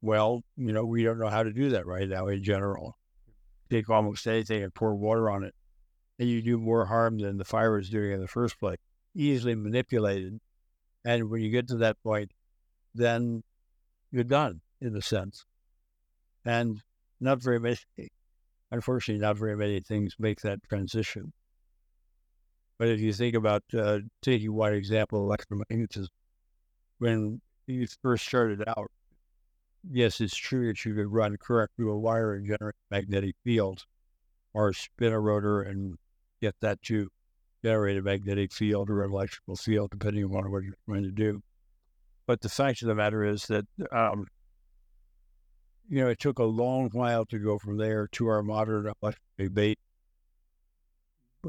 [0.00, 2.96] Well, you know, we don't know how to do that right now in general.
[3.70, 5.54] Take almost anything and pour water on it
[6.18, 8.78] and you do more harm than the fire is doing in the first place.
[9.14, 10.40] Easily manipulated.
[11.04, 12.32] And when you get to that point,
[12.94, 13.42] then
[14.10, 15.44] you're done in a sense.
[16.44, 16.82] And
[17.20, 17.76] not very many,
[18.70, 21.32] unfortunately, not very many things make that transition.
[22.78, 26.08] But if you think about uh, taking one example, electromagnetism,
[26.98, 28.90] when you first started out,
[29.90, 33.84] yes, it's true that you could run current through a wire and generate magnetic fields
[34.54, 35.96] or spin a rotor and
[36.40, 37.08] get that to
[37.64, 41.42] generate a magnetic field or an electrical field, depending on what you're trying to do.
[42.26, 44.26] But the fact of the matter is that, um,
[45.88, 49.78] you know, it took a long while to go from there to our modern electrically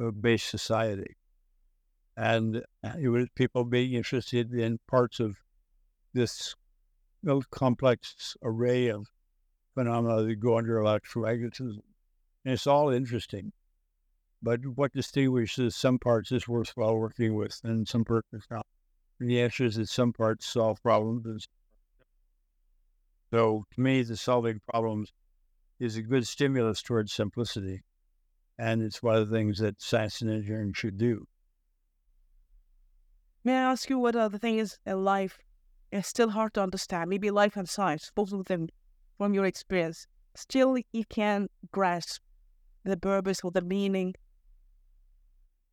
[0.01, 1.15] uh, based society.
[2.19, 5.37] And uh, it was people being interested in parts of
[6.13, 6.53] this
[7.49, 9.07] complex array of
[9.73, 11.79] phenomena that go under electromagnetism.
[12.43, 13.53] And it's all interesting.
[14.41, 18.67] But what distinguishes some parts is worthwhile working with and some parts not?
[19.21, 21.47] And the answer is that some parts solve problems.
[23.31, 25.13] So to me, the solving problems
[25.79, 27.83] is a good stimulus towards simplicity.
[28.57, 31.25] And it's one of the things that science and engineering should do.
[33.49, 35.39] May I ask you what uh, the thing is in life
[35.91, 37.09] is still hard to understand?
[37.09, 38.67] Maybe life and science, both of them
[39.17, 40.05] from your experience.
[40.35, 42.21] Still, you can't grasp
[42.83, 44.13] the purpose or the meaning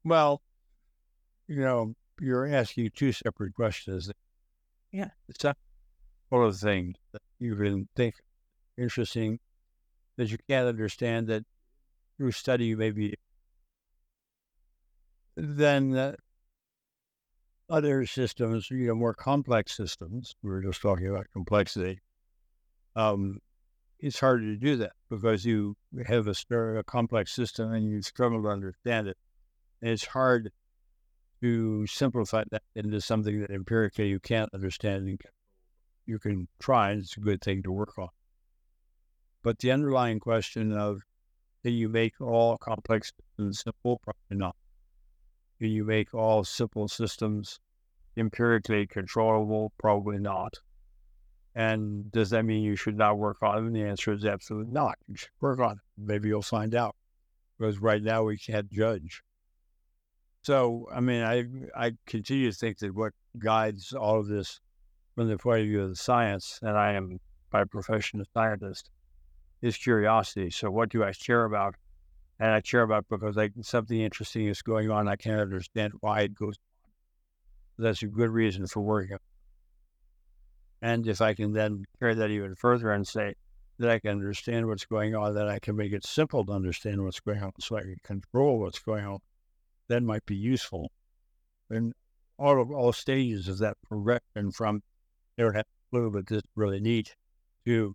[0.04, 0.40] well,
[1.48, 4.10] you know, you're asking two separate questions.
[4.90, 5.10] Yeah.
[5.28, 5.58] It's not
[6.30, 8.14] one of the things that you can think
[8.78, 9.38] interesting
[10.16, 11.44] that you can't understand that
[12.16, 13.16] through study you may be
[15.36, 16.14] then uh,
[17.68, 22.00] other systems, you know, more complex systems, we were just talking about complexity,
[22.94, 23.38] um,
[23.98, 28.42] it's harder to do that because you have a, a complex system and you struggle
[28.42, 29.16] to understand it.
[29.80, 30.52] And it's hard
[31.42, 35.08] to simplify that into something that empirically you can't understand.
[35.08, 35.20] And
[36.06, 38.08] you can try, and it's a good thing to work on.
[39.42, 41.00] But the underlying question of
[41.62, 44.00] can you make all complex systems simple?
[44.02, 44.56] Probably not.
[45.58, 47.60] Can you make all simple systems
[48.16, 49.72] empirically controllable?
[49.78, 50.54] Probably not.
[51.54, 53.72] And does that mean you should not work on them?
[53.72, 54.98] The answer is absolutely not.
[55.08, 55.78] You should work on it.
[55.96, 56.94] Maybe you'll find out.
[57.58, 59.22] Because right now we can't judge.
[60.42, 64.60] So, I mean, I I continue to think that what guides all of this
[65.14, 67.18] from the point of view of the science, and I am
[67.50, 68.90] by profession a scientist,
[69.62, 70.50] is curiosity.
[70.50, 71.74] So what do I care about?
[72.38, 75.08] And I care about because like something interesting is going on.
[75.08, 76.56] I can't understand why it goes
[77.78, 77.84] on.
[77.84, 79.18] That's a good reason for working.
[80.82, 83.34] And if I can then carry that even further and say
[83.78, 87.02] that I can understand what's going on, that I can make it simple to understand
[87.02, 89.18] what's going on so I can control what's going on,
[89.88, 90.90] that might be useful.
[91.70, 91.92] And
[92.38, 94.82] all of all stages of that progression from
[95.36, 97.14] they don't have a clue, but this is really neat
[97.64, 97.94] to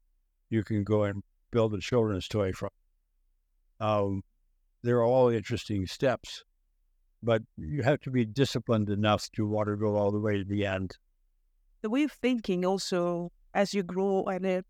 [0.49, 2.69] you can go and build a children's toy from.
[3.79, 4.21] Um,
[4.83, 6.43] they're all interesting steps,
[7.21, 10.43] but you have to be disciplined enough to want to go all the way to
[10.43, 10.97] the end.
[11.81, 14.61] The way of thinking also as you grow and uh,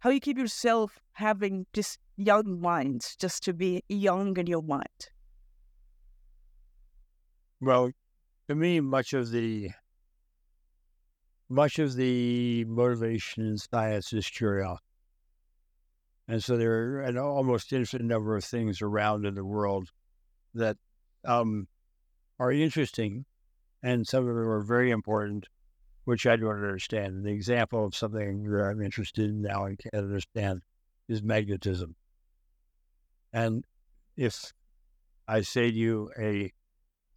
[0.00, 5.10] how you keep yourself having just young minds, just to be young in your mind.
[7.60, 7.90] Well,
[8.48, 9.70] to me, much of the
[11.48, 14.85] much of the motivation in science is curiosity.
[16.28, 19.90] And so there are an almost infinite number of things around in the world
[20.54, 20.76] that
[21.24, 21.68] um,
[22.40, 23.24] are interesting,
[23.82, 25.46] and some of them are very important,
[26.04, 27.14] which I don't understand.
[27.14, 30.62] And the example of something that I'm interested in now and can't understand
[31.08, 31.94] is magnetism.
[33.32, 33.64] And
[34.16, 34.52] if
[35.28, 36.52] I say to you a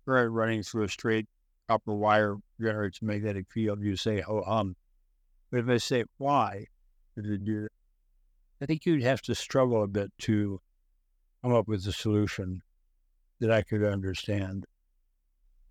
[0.05, 1.28] current running through a straight
[1.68, 4.76] copper wire generates a magnetic field, you say, oh, um.
[5.49, 6.66] But if I say, why
[7.16, 7.72] did it do that?
[8.62, 10.60] I think you'd have to struggle a bit to
[11.41, 12.62] come up with a solution
[13.39, 14.66] that I could understand.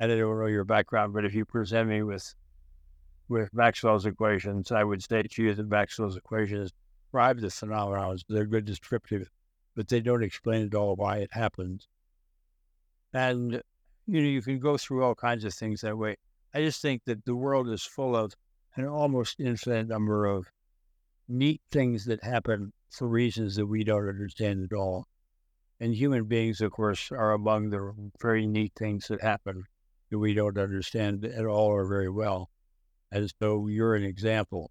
[0.01, 2.34] And I don't know your background, but if you present me with
[3.28, 6.72] with Maxwell's equations, I would say to you that Maxwell's equations
[7.05, 8.16] describe the phenomenon.
[8.26, 9.28] They're good descriptive,
[9.76, 11.89] but they don't explain at all why it happens.
[13.12, 13.62] And
[14.07, 16.16] you know, you can go through all kinds of things that way.
[16.55, 18.34] I just think that the world is full of
[18.76, 20.47] an almost infinite number of
[21.28, 25.07] neat things that happen for reasons that we don't understand at all.
[25.80, 29.64] And human beings, of course, are among the very neat things that happen
[30.11, 32.51] that we don't understand at all or very well.
[33.12, 34.70] And so you're an example.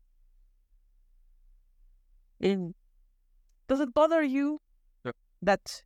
[2.42, 2.76] And
[3.68, 4.60] does it bother you
[5.42, 5.84] that?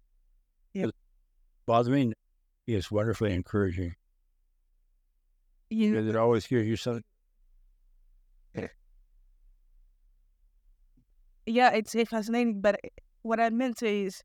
[0.74, 0.88] Yeah.
[1.66, 2.14] Bother me?
[2.68, 3.96] It's wonderfully encouraging.
[5.70, 7.04] You, Because it always gives you something.
[11.52, 12.62] Yeah, it's it's fascinating.
[12.62, 12.89] But eh,
[13.22, 14.24] what I meant is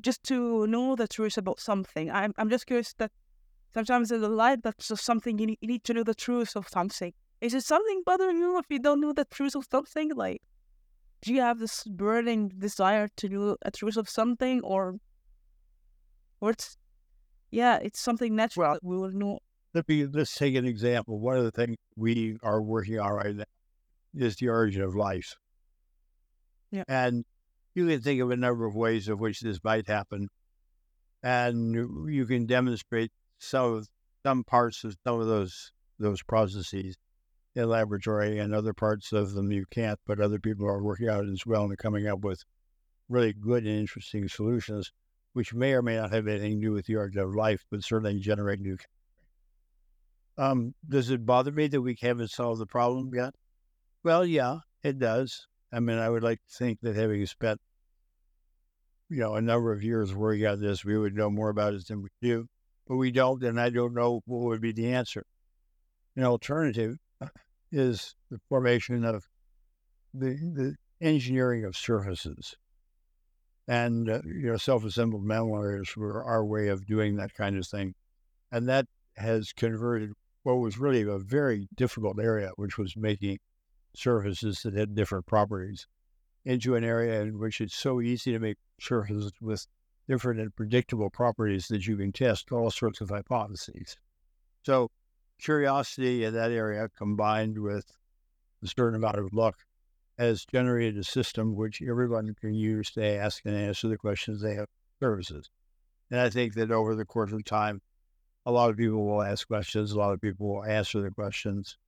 [0.00, 2.10] just to know the truth about something.
[2.10, 3.10] I'm I'm just curious that
[3.74, 6.56] sometimes in the life that's just something you need, you need to know the truth
[6.56, 7.12] of something.
[7.40, 10.12] Is it something bothering you if you don't know the truth of something?
[10.14, 10.40] Like,
[11.20, 14.96] do you have this burning desire to know a truth of something, or,
[16.40, 16.76] or it's,
[17.50, 19.40] yeah, it's something natural Well, we will know.
[19.74, 21.18] Let me let's take an example.
[21.18, 23.44] One of the things we are working on right now
[24.14, 25.34] is the origin of life.
[26.74, 26.82] Yeah.
[26.88, 27.24] And
[27.76, 30.28] you can think of a number of ways of which this might happen.
[31.22, 33.84] And you can demonstrate some
[34.26, 35.70] some parts of some of those
[36.00, 36.96] those processes
[37.54, 41.28] in laboratory and other parts of them you can't, but other people are working out
[41.28, 42.42] as well and are coming up with
[43.08, 44.90] really good and interesting solutions,
[45.32, 47.84] which may or may not have anything to do with the origin of life, but
[47.84, 48.76] certainly generate new
[50.36, 53.32] um, does it bother me that we haven't solved the problem yet?
[54.02, 55.46] Well, yeah, it does.
[55.72, 57.60] I mean, I would like to think that having spent,
[59.08, 61.86] you know, a number of years working on this, we would know more about it
[61.88, 62.46] than we do,
[62.86, 65.24] but we don't, and I don't know what would be the answer.
[66.16, 66.96] An alternative
[67.72, 69.26] is the formation of
[70.12, 72.54] the, the engineering of surfaces.
[73.66, 77.66] And, uh, you know, self assembled monolayers were our way of doing that kind of
[77.66, 77.94] thing.
[78.52, 78.86] And that
[79.16, 80.12] has converted
[80.42, 83.38] what was really a very difficult area, which was making
[83.96, 85.86] surfaces that had different properties,
[86.44, 89.66] into an area in which it's so easy to make surfaces with
[90.08, 93.96] different and predictable properties that you can test all sorts of hypotheses.
[94.62, 94.90] So,
[95.38, 97.86] curiosity in that area combined with
[98.62, 99.56] a certain amount of luck
[100.18, 104.54] has generated a system which everyone can use to ask and answer the questions they
[104.54, 104.68] have
[105.00, 105.50] services.
[106.10, 107.80] And I think that over the course of time,
[108.46, 111.78] a lot of people will ask questions, a lot of people will answer the questions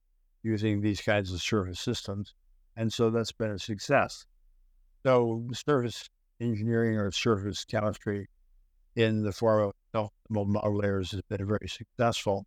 [0.47, 2.33] using these kinds of service systems.
[2.75, 4.25] And so that's been a success.
[5.05, 8.27] So service engineering or surface chemistry
[8.95, 12.45] in the form of monolayers has been very successful.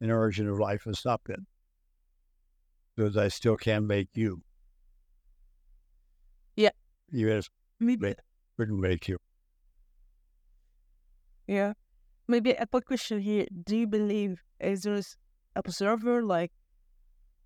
[0.00, 1.46] And origin of life has not been.
[2.96, 4.42] Because I still can make you.
[6.56, 6.74] Yeah.
[7.12, 7.48] Even if
[7.78, 8.14] Maybe,
[8.56, 9.18] couldn't make you.
[11.46, 11.72] yeah.
[12.28, 13.46] Maybe a quick question here.
[13.64, 15.16] Do you believe is there is
[15.56, 16.52] a observer like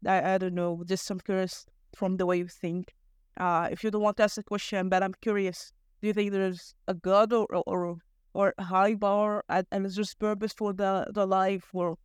[0.05, 2.95] I, I don't know, just some curious from the way you think.
[3.37, 6.33] Uh, if you don't want to ask the question, but I'm curious, do you think
[6.33, 7.99] there's a God or or
[8.35, 11.97] or high bar and, and is there purpose for the the life or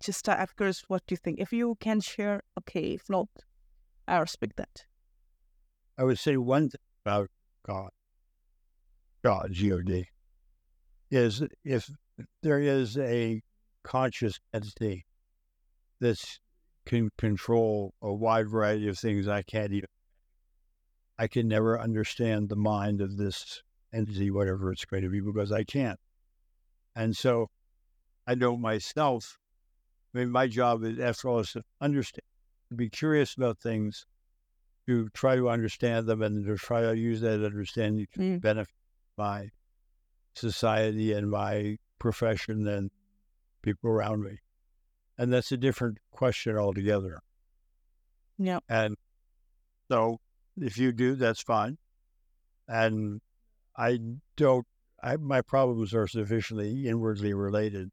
[0.00, 1.40] just I'm curious what you think?
[1.40, 2.94] If you can share, okay.
[2.94, 3.28] If not,
[4.06, 4.84] I respect that.
[5.96, 7.30] I would say one thing about
[7.66, 7.90] God,
[9.22, 10.08] God, G O D,
[11.10, 11.90] is if
[12.42, 13.42] there is a
[13.84, 15.04] conscious entity
[16.00, 16.22] that
[16.84, 19.88] can control a wide variety of things I can't even.
[21.18, 23.62] I can never understand the mind of this
[23.92, 25.98] entity, whatever it's going to be, because I can't.
[26.96, 27.48] And so
[28.26, 29.38] I know myself.
[30.14, 32.22] I mean, my job is, after all, is to understand,
[32.70, 34.06] to be curious about things,
[34.86, 38.40] to try to understand them, and to try to use that understanding to Mm.
[38.40, 38.74] benefit
[39.16, 39.50] my
[40.34, 42.90] society and my profession and
[43.62, 44.38] people around me.
[45.16, 47.20] And that's a different question altogether.
[48.38, 48.58] Yeah.
[48.68, 48.96] And
[49.88, 50.18] so
[50.60, 51.78] if you do, that's fine.
[52.66, 53.20] And
[53.76, 53.98] I
[54.36, 54.66] don't,
[55.02, 57.90] I, my problems are sufficiently inwardly related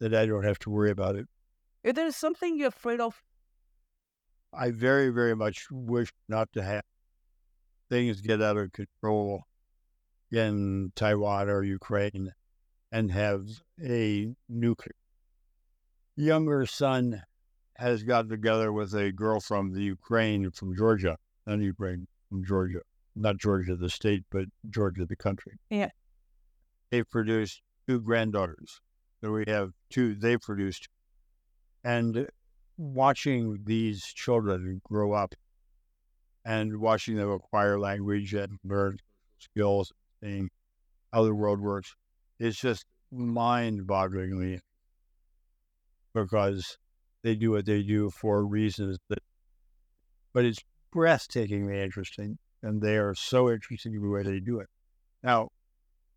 [0.00, 1.26] that I don't have to worry about it.
[1.82, 3.22] If there's something you're afraid of,
[4.52, 6.82] I very, very much wish not to have
[7.88, 9.44] things get out of control
[10.30, 12.32] in Taiwan or Ukraine
[12.92, 13.46] and have
[13.82, 14.94] a nuclear.
[16.20, 17.22] Younger son
[17.76, 21.16] has gotten together with a girl from the Ukraine, from Georgia,
[21.46, 22.80] not Ukraine, from Georgia,
[23.16, 25.58] not Georgia the state, but Georgia the country.
[25.70, 25.88] Yeah.
[26.90, 28.82] They've produced two granddaughters.
[29.22, 30.90] So we have two, they produced.
[31.84, 32.28] And
[32.76, 35.34] watching these children grow up
[36.44, 38.98] and watching them acquire language and learn
[39.38, 39.90] skills,
[40.22, 40.50] seeing
[41.14, 41.94] how the world works,
[42.38, 44.60] is just mind bogglingly
[46.14, 46.78] because
[47.22, 49.20] they do what they do for reasons that,
[50.32, 50.60] but it's
[50.94, 54.68] breathtakingly interesting and they are so interesting in the way they do it.
[55.22, 55.48] Now,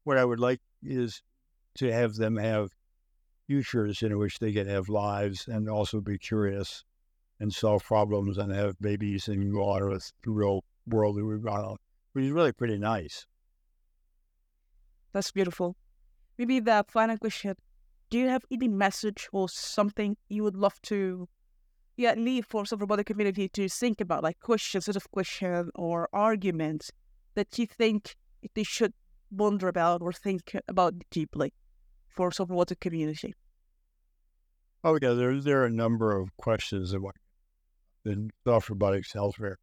[0.04, 1.22] what I would like is
[1.76, 2.70] to have them have
[3.48, 6.84] futures in which they can have lives and also be curious
[7.40, 11.44] and solve problems and have babies and go on with the real world that we've
[11.44, 11.78] gone on,
[12.14, 13.26] which is really pretty nice.
[15.14, 15.76] that's beautiful.
[16.38, 17.56] Maybe the final question:
[18.14, 21.28] Do you have any message or something you would love to,
[21.98, 26.08] yeah, leave for some the community to think about, like questions, sort of question or
[26.14, 26.92] arguments
[27.34, 28.16] that you think
[28.54, 28.94] they should
[29.32, 31.54] wonder about or think about deeply
[32.08, 33.34] for some the community?
[34.84, 37.02] Oh yeah, there there are a number of questions that
[38.06, 39.56] in soft robotics healthcare.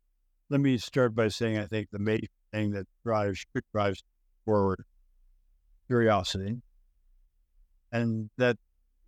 [0.48, 4.03] Let me start by saying I think the main thing that drives should drives
[4.44, 4.82] forward
[5.86, 6.62] curiosity,
[7.93, 8.57] and that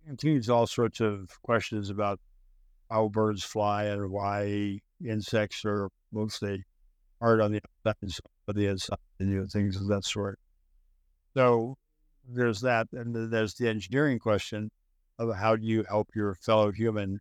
[0.07, 2.19] includes all sorts of questions about
[2.89, 6.63] how birds fly and why insects are mostly
[7.19, 10.39] hard on the outside on the inside, and you know things of that sort.
[11.33, 11.77] So
[12.27, 14.69] there's that, and there's the engineering question
[15.17, 17.19] of how do you help your fellow human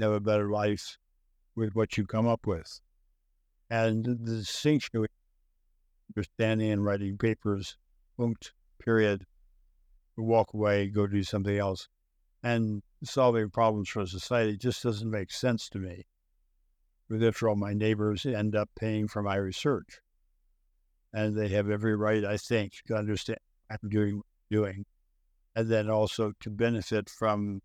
[0.00, 0.98] have a better life
[1.54, 2.80] with what you come up with.
[3.70, 5.06] And the distinction
[6.16, 7.76] understanding and writing papers,
[8.16, 9.24] punct, period,
[10.16, 11.88] walk away, go do something else,
[12.42, 16.06] and solving problems for society just doesn't make sense to me.
[17.08, 20.00] Because after all, my neighbors end up paying for my research.
[21.12, 23.38] And they have every right, I think, to understand
[23.68, 24.84] what I'm doing, doing
[25.56, 27.60] and then also to benefit from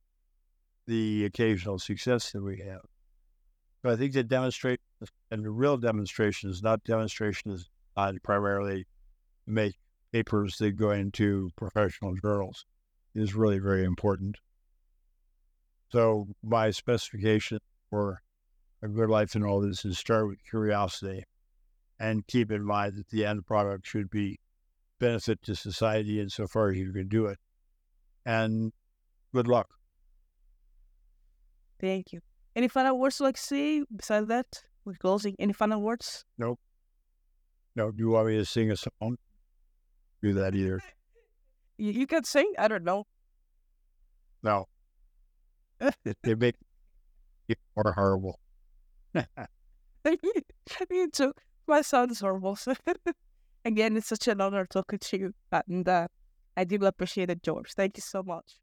[0.85, 2.81] the occasional success that we have.
[3.81, 4.81] So I think the demonstration
[5.31, 8.85] and the real demonstration is not demonstrations on primarily
[9.47, 9.75] make
[10.11, 12.65] papers that go into professional journals
[13.15, 14.37] is really very important.
[15.91, 18.21] So my specification for
[18.81, 21.23] a good life in all this is start with curiosity
[21.99, 24.39] and keep in mind that the end product should be
[24.99, 27.37] benefit to society insofar as you can do it
[28.25, 28.71] and
[29.33, 29.67] good luck.
[31.79, 32.19] Thank you.
[32.55, 34.47] Any final words like say besides that?
[34.85, 35.35] We're closing.
[35.39, 36.25] Any final words?
[36.37, 36.57] No.
[37.75, 39.17] No, do you want me to sing a song?
[40.21, 40.81] Do that either.
[41.77, 42.53] You, you can sing.
[42.57, 43.05] I don't know.
[44.43, 44.67] No.
[45.79, 46.55] it, they make
[47.47, 48.39] it more horrible.
[49.13, 51.33] Me too.
[51.67, 52.57] My sounds horrible.
[53.65, 56.07] Again, it's such an honor talking to you, and uh,
[56.55, 57.73] I do appreciate it, George.
[57.73, 58.55] Thank you so much.